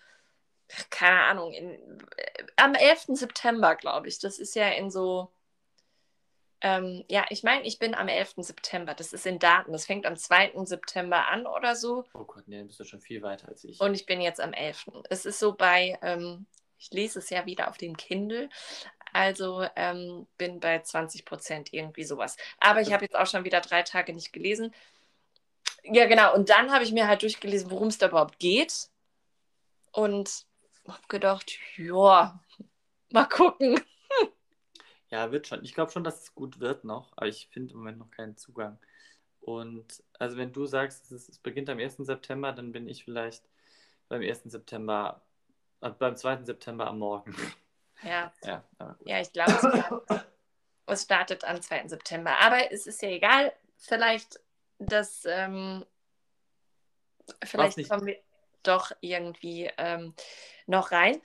keine 0.89 1.21
Ahnung, 1.21 1.53
in, 1.53 1.79
am 2.57 2.75
11. 2.75 3.05
September, 3.09 3.75
glaube 3.75 4.07
ich. 4.07 4.19
Das 4.19 4.39
ist 4.39 4.55
ja 4.55 4.67
in 4.69 4.91
so, 4.91 5.31
ähm, 6.61 7.03
ja, 7.09 7.25
ich 7.29 7.43
meine, 7.43 7.65
ich 7.65 7.79
bin 7.79 7.95
am 7.95 8.07
11. 8.07 8.35
September. 8.37 8.93
Das 8.93 9.13
ist 9.13 9.25
in 9.25 9.39
Daten. 9.39 9.71
Das 9.71 9.85
fängt 9.85 10.05
am 10.05 10.15
2. 10.15 10.65
September 10.65 11.27
an 11.27 11.47
oder 11.47 11.75
so. 11.75 12.05
Oh 12.13 12.23
Gott, 12.23 12.47
nee, 12.47 12.57
dann 12.57 12.67
bist 12.67 12.79
du 12.79 12.83
schon 12.83 13.01
viel 13.01 13.21
weiter 13.21 13.47
als 13.47 13.63
ich. 13.63 13.79
Und 13.79 13.95
ich 13.95 14.05
bin 14.05 14.21
jetzt 14.21 14.39
am 14.39 14.53
11. 14.53 14.85
Es 15.09 15.25
ist 15.25 15.39
so 15.39 15.53
bei, 15.53 15.97
ähm, 16.03 16.45
ich 16.77 16.91
lese 16.91 17.19
es 17.19 17.29
ja 17.29 17.45
wieder 17.45 17.69
auf 17.69 17.77
dem 17.77 17.97
Kindle, 17.97 18.49
also 19.13 19.65
ähm, 19.75 20.27
bin 20.37 20.59
bei 20.59 20.79
20 20.81 21.25
Prozent 21.25 21.73
irgendwie 21.73 22.03
sowas. 22.03 22.37
Aber 22.59 22.81
ich 22.81 22.93
habe 22.93 23.05
jetzt 23.05 23.15
auch 23.15 23.27
schon 23.27 23.43
wieder 23.43 23.61
drei 23.61 23.83
Tage 23.83 24.13
nicht 24.13 24.33
gelesen. 24.33 24.73
Ja, 25.83 26.05
genau. 26.07 26.33
Und 26.35 26.49
dann 26.49 26.71
habe 26.71 26.83
ich 26.83 26.91
mir 26.91 27.07
halt 27.07 27.23
durchgelesen, 27.23 27.71
worum 27.71 27.87
es 27.87 27.97
da 27.97 28.07
überhaupt 28.07 28.39
geht. 28.39 28.89
Und 29.91 30.45
habe 30.87 31.07
gedacht, 31.07 31.57
ja, 31.77 32.39
mal 33.09 33.25
gucken. 33.25 33.79
Ja, 35.09 35.31
wird 35.31 35.47
schon. 35.47 35.63
Ich 35.63 35.73
glaube 35.73 35.91
schon, 35.91 36.03
dass 36.03 36.21
es 36.21 36.35
gut 36.35 36.59
wird 36.59 36.85
noch, 36.85 37.11
aber 37.17 37.27
ich 37.27 37.49
finde 37.51 37.73
im 37.73 37.79
Moment 37.79 37.97
noch 37.97 38.11
keinen 38.11 38.37
Zugang. 38.37 38.79
Und 39.41 40.03
also 40.19 40.37
wenn 40.37 40.53
du 40.53 40.65
sagst, 40.65 41.11
es, 41.11 41.27
es 41.27 41.37
beginnt 41.39 41.69
am 41.69 41.79
1. 41.79 41.97
September, 41.97 42.53
dann 42.53 42.71
bin 42.71 42.87
ich 42.87 43.03
vielleicht 43.03 43.43
beim 44.07 44.21
1. 44.21 44.43
September, 44.45 45.21
äh, 45.81 45.89
beim 45.89 46.15
2. 46.15 46.43
September 46.45 46.87
am 46.87 46.99
Morgen. 46.99 47.35
Ja. 48.03 48.33
Ja, 48.43 48.63
ja 49.05 49.21
ich 49.21 49.31
glaube, 49.31 50.03
es 50.85 51.03
startet 51.03 51.43
am 51.43 51.61
2. 51.61 51.87
September. 51.87 52.39
Aber 52.39 52.71
es 52.71 52.87
ist 52.87 53.01
ja 53.01 53.09
egal. 53.09 53.53
Vielleicht, 53.77 54.39
dass 54.79 55.25
ähm, 55.25 55.85
vielleicht 57.43 57.89
kommen 57.89 58.05
wir 58.05 58.17
doch 58.63 58.91
irgendwie 59.01 59.69
ähm, 59.77 60.13
noch 60.67 60.91
rein. 60.91 61.21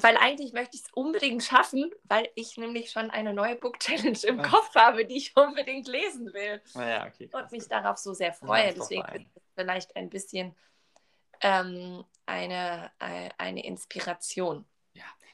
Weil 0.00 0.18
eigentlich 0.18 0.52
möchte 0.52 0.76
ich 0.76 0.82
es 0.82 0.92
unbedingt 0.92 1.42
schaffen, 1.42 1.90
weil 2.04 2.28
ich 2.34 2.58
nämlich 2.58 2.90
schon 2.90 3.10
eine 3.10 3.32
neue 3.32 3.56
Book 3.56 3.80
Challenge 3.80 4.18
im 4.24 4.40
Ach. 4.40 4.50
Kopf 4.50 4.74
habe, 4.74 5.06
die 5.06 5.16
ich 5.16 5.34
unbedingt 5.34 5.88
lesen 5.88 6.32
will. 6.34 6.60
Ah 6.74 6.88
ja, 6.88 7.06
okay, 7.06 7.30
und 7.32 7.50
mich 7.52 7.68
darauf 7.68 7.96
so 7.96 8.12
sehr 8.12 8.34
freue. 8.34 8.74
Deswegen 8.74 9.30
vielleicht 9.54 9.96
ein 9.96 10.10
bisschen 10.10 10.54
ähm, 11.40 12.04
eine, 12.26 12.90
äh, 12.98 13.30
eine 13.38 13.64
Inspiration. 13.64 14.66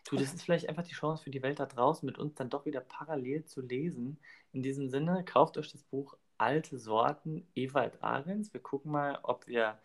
Du, 0.05 0.17
das 0.17 0.35
ist 0.35 0.43
vielleicht 0.43 0.69
einfach 0.69 0.83
die 0.83 0.95
Chance 0.95 1.25
für 1.25 1.31
die 1.31 1.43
Welt 1.43 1.59
da 1.61 1.67
draußen, 1.67 2.05
mit 2.05 2.19
uns 2.19 2.35
dann 2.35 2.51
doch 2.51 2.67
wieder 2.67 2.81
parallel 2.81 3.45
zu 3.47 3.63
lesen. 3.63 4.19
In 4.53 4.63
diesem 4.63 4.89
Sinne, 4.89 5.25
kauft 5.25 5.57
euch 5.57 5.73
das 5.73 5.83
Buch 5.83 6.17
alte 6.37 6.79
Sorten 6.79 7.47
Ewald 7.55 8.03
Ahrens. 8.03 8.53
Wir 8.53 8.61
gucken 8.61 8.93
mal, 8.93 9.19
ob 9.23 9.47
wir 9.47 9.79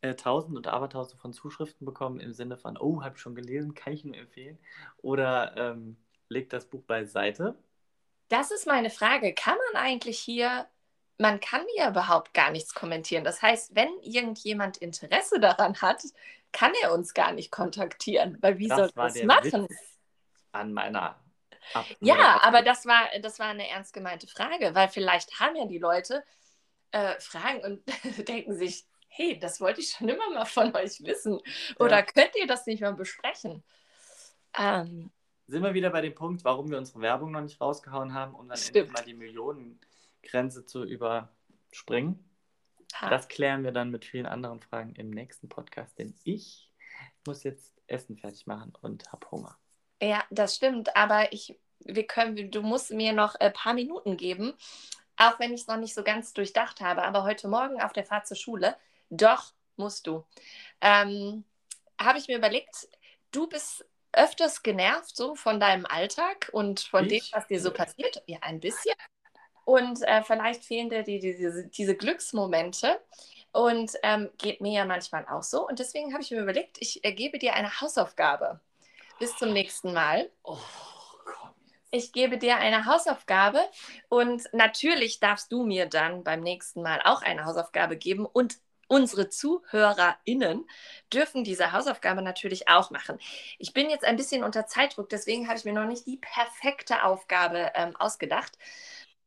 äh, 0.00 0.14
tausend 0.14 0.56
und 0.56 0.66
abertausend 0.66 1.20
von 1.20 1.32
Zuschriften 1.32 1.84
bekommen 1.84 2.18
im 2.18 2.32
Sinne 2.32 2.56
von, 2.56 2.78
oh, 2.78 3.02
habe 3.02 3.16
ich 3.16 3.20
schon 3.20 3.34
gelesen, 3.34 3.74
kann 3.74 3.92
ich 3.92 4.04
nur 4.04 4.16
empfehlen. 4.16 4.58
Oder 4.98 5.56
ähm, 5.56 5.96
legt 6.28 6.52
das 6.52 6.66
Buch 6.66 6.82
beiseite. 6.84 7.54
Das 8.28 8.50
ist 8.50 8.66
meine 8.66 8.90
Frage. 8.90 9.34
Kann 9.34 9.58
man 9.72 9.82
eigentlich 9.82 10.18
hier, 10.18 10.66
man 11.22 11.38
kann 11.40 11.64
ja 11.76 11.88
überhaupt 11.88 12.34
gar 12.34 12.50
nichts 12.50 12.74
kommentieren. 12.74 13.22
Das 13.22 13.40
heißt, 13.40 13.74
wenn 13.74 13.88
irgendjemand 14.02 14.76
Interesse 14.76 15.38
daran 15.38 15.80
hat, 15.80 16.02
kann 16.50 16.72
er 16.82 16.92
uns 16.92 17.14
gar 17.14 17.32
nicht 17.32 17.50
kontaktieren, 17.50 18.36
weil 18.40 18.58
wie 18.58 18.68
das 18.68 18.78
soll 18.78 18.90
das 18.94 19.22
machen? 19.22 19.68
Witz 19.68 19.98
an 20.50 20.72
meiner 20.72 21.18
Ab 21.74 21.86
ja, 22.00 22.40
aber 22.42 22.62
das 22.62 22.86
war, 22.86 23.08
das 23.22 23.38
war 23.38 23.46
eine 23.46 23.68
ernst 23.68 23.94
gemeinte 23.94 24.26
Frage, 24.26 24.74
weil 24.74 24.88
vielleicht 24.88 25.38
haben 25.38 25.54
ja 25.54 25.64
die 25.64 25.78
Leute 25.78 26.24
äh, 26.90 27.18
Fragen 27.20 27.60
und 27.64 27.82
denken 28.28 28.54
sich, 28.54 28.84
hey, 29.06 29.38
das 29.38 29.60
wollte 29.60 29.80
ich 29.80 29.90
schon 29.90 30.08
immer 30.08 30.28
mal 30.30 30.44
von 30.44 30.74
euch 30.74 31.02
wissen. 31.04 31.40
Oder 31.78 31.98
ja. 31.98 32.02
könnt 32.02 32.34
ihr 32.34 32.48
das 32.48 32.66
nicht 32.66 32.80
mal 32.80 32.94
besprechen? 32.94 33.62
Ähm, 34.58 35.12
Sind 35.46 35.62
wir 35.62 35.72
wieder 35.72 35.90
bei 35.90 36.00
dem 36.00 36.16
Punkt, 36.16 36.44
warum 36.44 36.68
wir 36.68 36.78
unsere 36.78 37.00
Werbung 37.00 37.30
noch 37.30 37.42
nicht 37.42 37.60
rausgehauen 37.60 38.12
haben, 38.12 38.34
um 38.34 38.48
dann 38.48 38.58
stimmt. 38.58 38.88
endlich 38.88 38.92
mal 38.92 39.04
die 39.04 39.14
Millionengrenze 40.22 40.64
zu 40.64 40.84
überspringen? 40.84 42.28
Ha. 42.94 43.08
Das 43.08 43.28
klären 43.28 43.64
wir 43.64 43.72
dann 43.72 43.90
mit 43.90 44.04
vielen 44.04 44.26
anderen 44.26 44.60
Fragen 44.60 44.94
im 44.96 45.10
nächsten 45.10 45.48
Podcast, 45.48 45.98
denn 45.98 46.14
ich 46.24 46.70
muss 47.26 47.42
jetzt 47.42 47.74
Essen 47.86 48.16
fertig 48.16 48.46
machen 48.46 48.72
und 48.80 49.10
habe 49.12 49.30
Hunger. 49.30 49.58
Ja, 50.00 50.24
das 50.30 50.56
stimmt, 50.56 50.94
aber 50.96 51.32
ich, 51.32 51.58
wir 51.80 52.06
können, 52.06 52.50
du 52.50 52.62
musst 52.62 52.90
mir 52.90 53.12
noch 53.12 53.34
ein 53.36 53.52
paar 53.52 53.74
Minuten 53.74 54.16
geben, 54.16 54.54
auch 55.16 55.38
wenn 55.38 55.54
ich 55.54 55.62
es 55.62 55.66
noch 55.68 55.76
nicht 55.76 55.94
so 55.94 56.02
ganz 56.02 56.32
durchdacht 56.32 56.80
habe. 56.80 57.02
Aber 57.02 57.22
heute 57.24 57.48
Morgen 57.48 57.80
auf 57.80 57.92
der 57.92 58.04
Fahrt 58.04 58.26
zur 58.26 58.36
Schule, 58.36 58.76
doch 59.10 59.52
musst 59.76 60.06
du, 60.06 60.24
ähm, 60.80 61.44
habe 62.00 62.18
ich 62.18 62.28
mir 62.28 62.36
überlegt, 62.36 62.88
du 63.30 63.46
bist 63.46 63.86
öfters 64.12 64.62
genervt 64.62 65.16
so 65.16 65.34
von 65.34 65.60
deinem 65.60 65.86
Alltag 65.86 66.50
und 66.52 66.80
von 66.80 67.08
ich? 67.08 67.30
dem, 67.30 67.38
was 67.38 67.46
dir 67.46 67.60
so 67.60 67.72
passiert. 67.72 68.22
Ja, 68.26 68.38
ein 68.42 68.60
bisschen. 68.60 68.94
Und 69.72 70.02
äh, 70.02 70.22
vielleicht 70.22 70.66
fehlen 70.66 70.90
dir 70.90 71.02
die, 71.02 71.18
die, 71.18 71.34
diese, 71.34 71.66
diese 71.66 71.96
Glücksmomente. 71.96 73.00
Und 73.52 73.92
ähm, 74.02 74.28
geht 74.36 74.60
mir 74.60 74.72
ja 74.72 74.84
manchmal 74.84 75.26
auch 75.26 75.42
so. 75.42 75.66
Und 75.66 75.78
deswegen 75.78 76.12
habe 76.12 76.22
ich 76.22 76.30
mir 76.30 76.42
überlegt, 76.42 76.76
ich 76.80 77.02
äh, 77.06 77.12
gebe 77.14 77.38
dir 77.38 77.54
eine 77.54 77.80
Hausaufgabe. 77.80 78.60
Bis 79.18 79.34
zum 79.38 79.54
nächsten 79.54 79.94
Mal. 79.94 80.30
Oh. 80.42 80.58
Ich 81.90 82.12
gebe 82.12 82.36
dir 82.36 82.56
eine 82.56 82.84
Hausaufgabe 82.84 83.60
und 84.10 84.42
natürlich 84.52 85.20
darfst 85.20 85.50
du 85.50 85.62
mir 85.62 85.86
dann 85.86 86.22
beim 86.22 86.40
nächsten 86.40 86.82
Mal 86.82 87.00
auch 87.04 87.22
eine 87.22 87.46
Hausaufgabe 87.46 87.96
geben 87.96 88.26
und 88.26 88.58
unsere 88.88 89.30
ZuhörerInnen 89.30 90.66
dürfen 91.10 91.44
diese 91.44 91.72
Hausaufgabe 91.72 92.20
natürlich 92.20 92.68
auch 92.68 92.90
machen. 92.90 93.18
Ich 93.58 93.72
bin 93.72 93.88
jetzt 93.88 94.04
ein 94.04 94.16
bisschen 94.16 94.44
unter 94.44 94.66
Zeitdruck, 94.66 95.08
deswegen 95.08 95.48
habe 95.48 95.56
ich 95.56 95.64
mir 95.64 95.72
noch 95.72 95.86
nicht 95.86 96.06
die 96.06 96.18
perfekte 96.18 97.02
Aufgabe 97.04 97.72
ähm, 97.74 97.96
ausgedacht. 97.96 98.58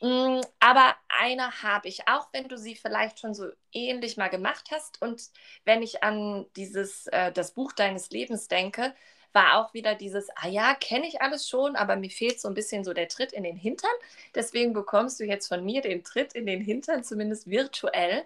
Mm, 0.06 0.42
aber 0.60 0.96
eine 1.08 1.64
habe 1.64 1.88
ich, 1.88 2.08
auch 2.08 2.28
wenn 2.32 2.48
du 2.48 2.60
sie 2.60 2.76
vielleicht 2.76 3.20
schon 3.20 3.34
so 3.34 3.48
ähnlich 3.72 4.18
mal 4.18 4.28
gemacht 4.28 4.70
hast. 4.72 5.02
Und 5.02 5.32
wenn 5.64 5.82
ich 5.82 6.04
an 6.04 6.46
dieses, 6.56 7.08
äh, 7.08 7.32
das 7.32 7.54
Buch 7.54 7.72
deines 7.72 8.12
Lebens 8.12 8.48
denke, 8.48 8.94
war 9.34 9.58
auch 9.58 9.74
wieder 9.74 9.96
dieses, 9.96 10.30
ah 10.36 10.48
ja, 10.48 10.76
kenne 10.76 11.08
ich 11.08 11.22
alles 11.22 11.50
schon, 11.50 11.76
aber 11.76 11.96
mir 11.96 12.12
fehlt 12.12 12.40
so 12.40 12.48
ein 12.48 12.54
bisschen 12.54 12.84
so 12.84 12.94
der 12.94 13.08
Tritt 13.08 13.34
in 13.34 13.44
den 13.44 13.56
Hintern. 13.58 13.90
Deswegen 14.36 14.74
bekommst 14.74 15.20
du 15.20 15.24
jetzt 15.26 15.48
von 15.48 15.66
mir 15.66 15.82
den 15.82 16.04
Tritt 16.04 16.34
in 16.34 16.46
den 16.46 16.62
Hintern, 16.62 17.04
zumindest 17.04 17.50
virtuell. 17.50 18.26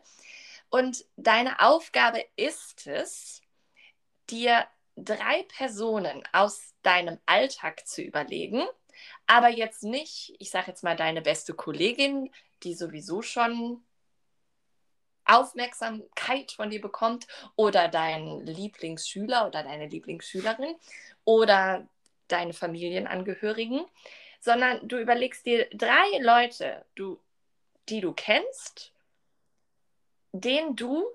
Und 0.70 1.06
deine 1.16 1.62
Aufgabe 1.62 2.26
ist 2.36 2.88
es, 2.88 3.42
dir 4.30 4.68
drei 4.98 5.44
Personen 5.44 6.24
aus 6.34 6.74
deinem 6.84 7.20
Alltag 7.26 7.88
zu 7.88 8.02
überlegen, 8.02 8.68
aber 9.28 9.50
jetzt 9.50 9.84
nicht, 9.84 10.36
ich 10.40 10.50
sage 10.50 10.68
jetzt 10.68 10.84
mal, 10.84 10.96
deine 10.96 11.22
beste 11.22 11.54
Kollegin, 11.54 12.32
die 12.64 12.74
sowieso 12.74 13.22
schon 13.22 13.84
Aufmerksamkeit 15.26 16.52
von 16.52 16.70
dir 16.70 16.82
bekommt 16.82 17.28
oder 17.56 17.88
dein 17.88 18.46
Lieblingsschüler 18.46 19.48
oder 19.48 19.64
deine 19.64 19.88
Lieblingsschülerin 19.88 20.76
oder 21.24 21.88
deine 22.28 22.54
Familienangehörigen, 22.54 23.86
sondern 24.40 24.88
du 24.88 24.98
überlegst 24.98 25.46
dir 25.46 25.68
drei 25.74 26.18
Leute, 26.20 26.86
du, 26.96 27.20
die 27.90 28.02
du 28.02 28.14
kennst, 28.14 28.92
denen 30.32 30.76
du 30.76 31.06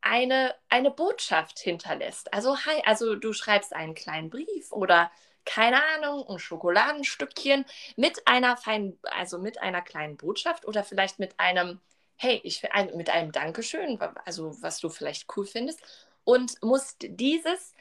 eine, 0.00 0.54
eine 0.68 0.90
Botschaft 0.90 1.58
hinterlässt. 1.58 2.32
Also, 2.32 2.56
also 2.84 3.16
du 3.16 3.32
schreibst 3.32 3.74
einen 3.74 3.94
kleinen 3.94 4.30
Brief 4.30 4.72
oder 4.72 5.10
keine 5.44 5.82
Ahnung, 5.96 6.28
ein 6.28 6.38
Schokoladenstückchen 6.38 7.64
mit 7.96 8.26
einer 8.26 8.56
feinen, 8.56 8.98
also 9.02 9.38
mit 9.38 9.60
einer 9.60 9.82
kleinen 9.82 10.16
Botschaft 10.16 10.66
oder 10.66 10.84
vielleicht 10.84 11.18
mit 11.18 11.38
einem 11.38 11.80
hey, 12.20 12.38
ich 12.44 12.70
ein, 12.72 12.94
mit 12.98 13.08
einem 13.08 13.32
Dankeschön, 13.32 13.98
also 14.26 14.54
was 14.62 14.78
du 14.78 14.90
vielleicht 14.90 15.26
cool 15.36 15.46
findest, 15.46 15.80
und 16.24 16.62
musst 16.62 16.96
dieses 17.00 17.74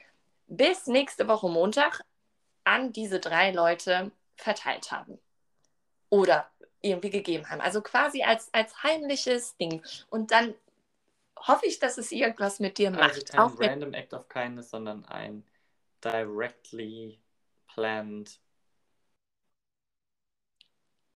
bis 0.47 0.87
nächste 0.87 1.27
Woche 1.27 1.49
Montag 1.49 2.05
an 2.63 2.93
diese 2.93 3.19
drei 3.19 3.51
Leute 3.51 4.11
verteilt 4.37 4.91
haben. 4.91 5.19
Oder 6.09 6.49
irgendwie 6.81 7.09
gegeben 7.09 7.49
haben. 7.49 7.59
Also 7.59 7.81
quasi 7.81 8.23
als, 8.23 8.51
als 8.53 8.81
heimliches 8.81 9.57
Ding. 9.57 9.83
Und 10.09 10.31
dann 10.31 10.55
hoffe 11.37 11.65
ich, 11.65 11.79
dass 11.79 11.97
es 11.97 12.13
irgendwas 12.13 12.61
mit 12.61 12.77
dir 12.77 12.87
also 12.87 12.99
macht. 12.99 13.11
Also 13.11 13.25
kein 13.25 13.39
Auch 13.41 13.59
random 13.59 13.93
Act 13.93 14.13
of 14.13 14.29
Kindness, 14.29 14.69
sondern 14.69 15.03
ein 15.05 15.43
directly 16.01 17.19
planned 17.79 18.37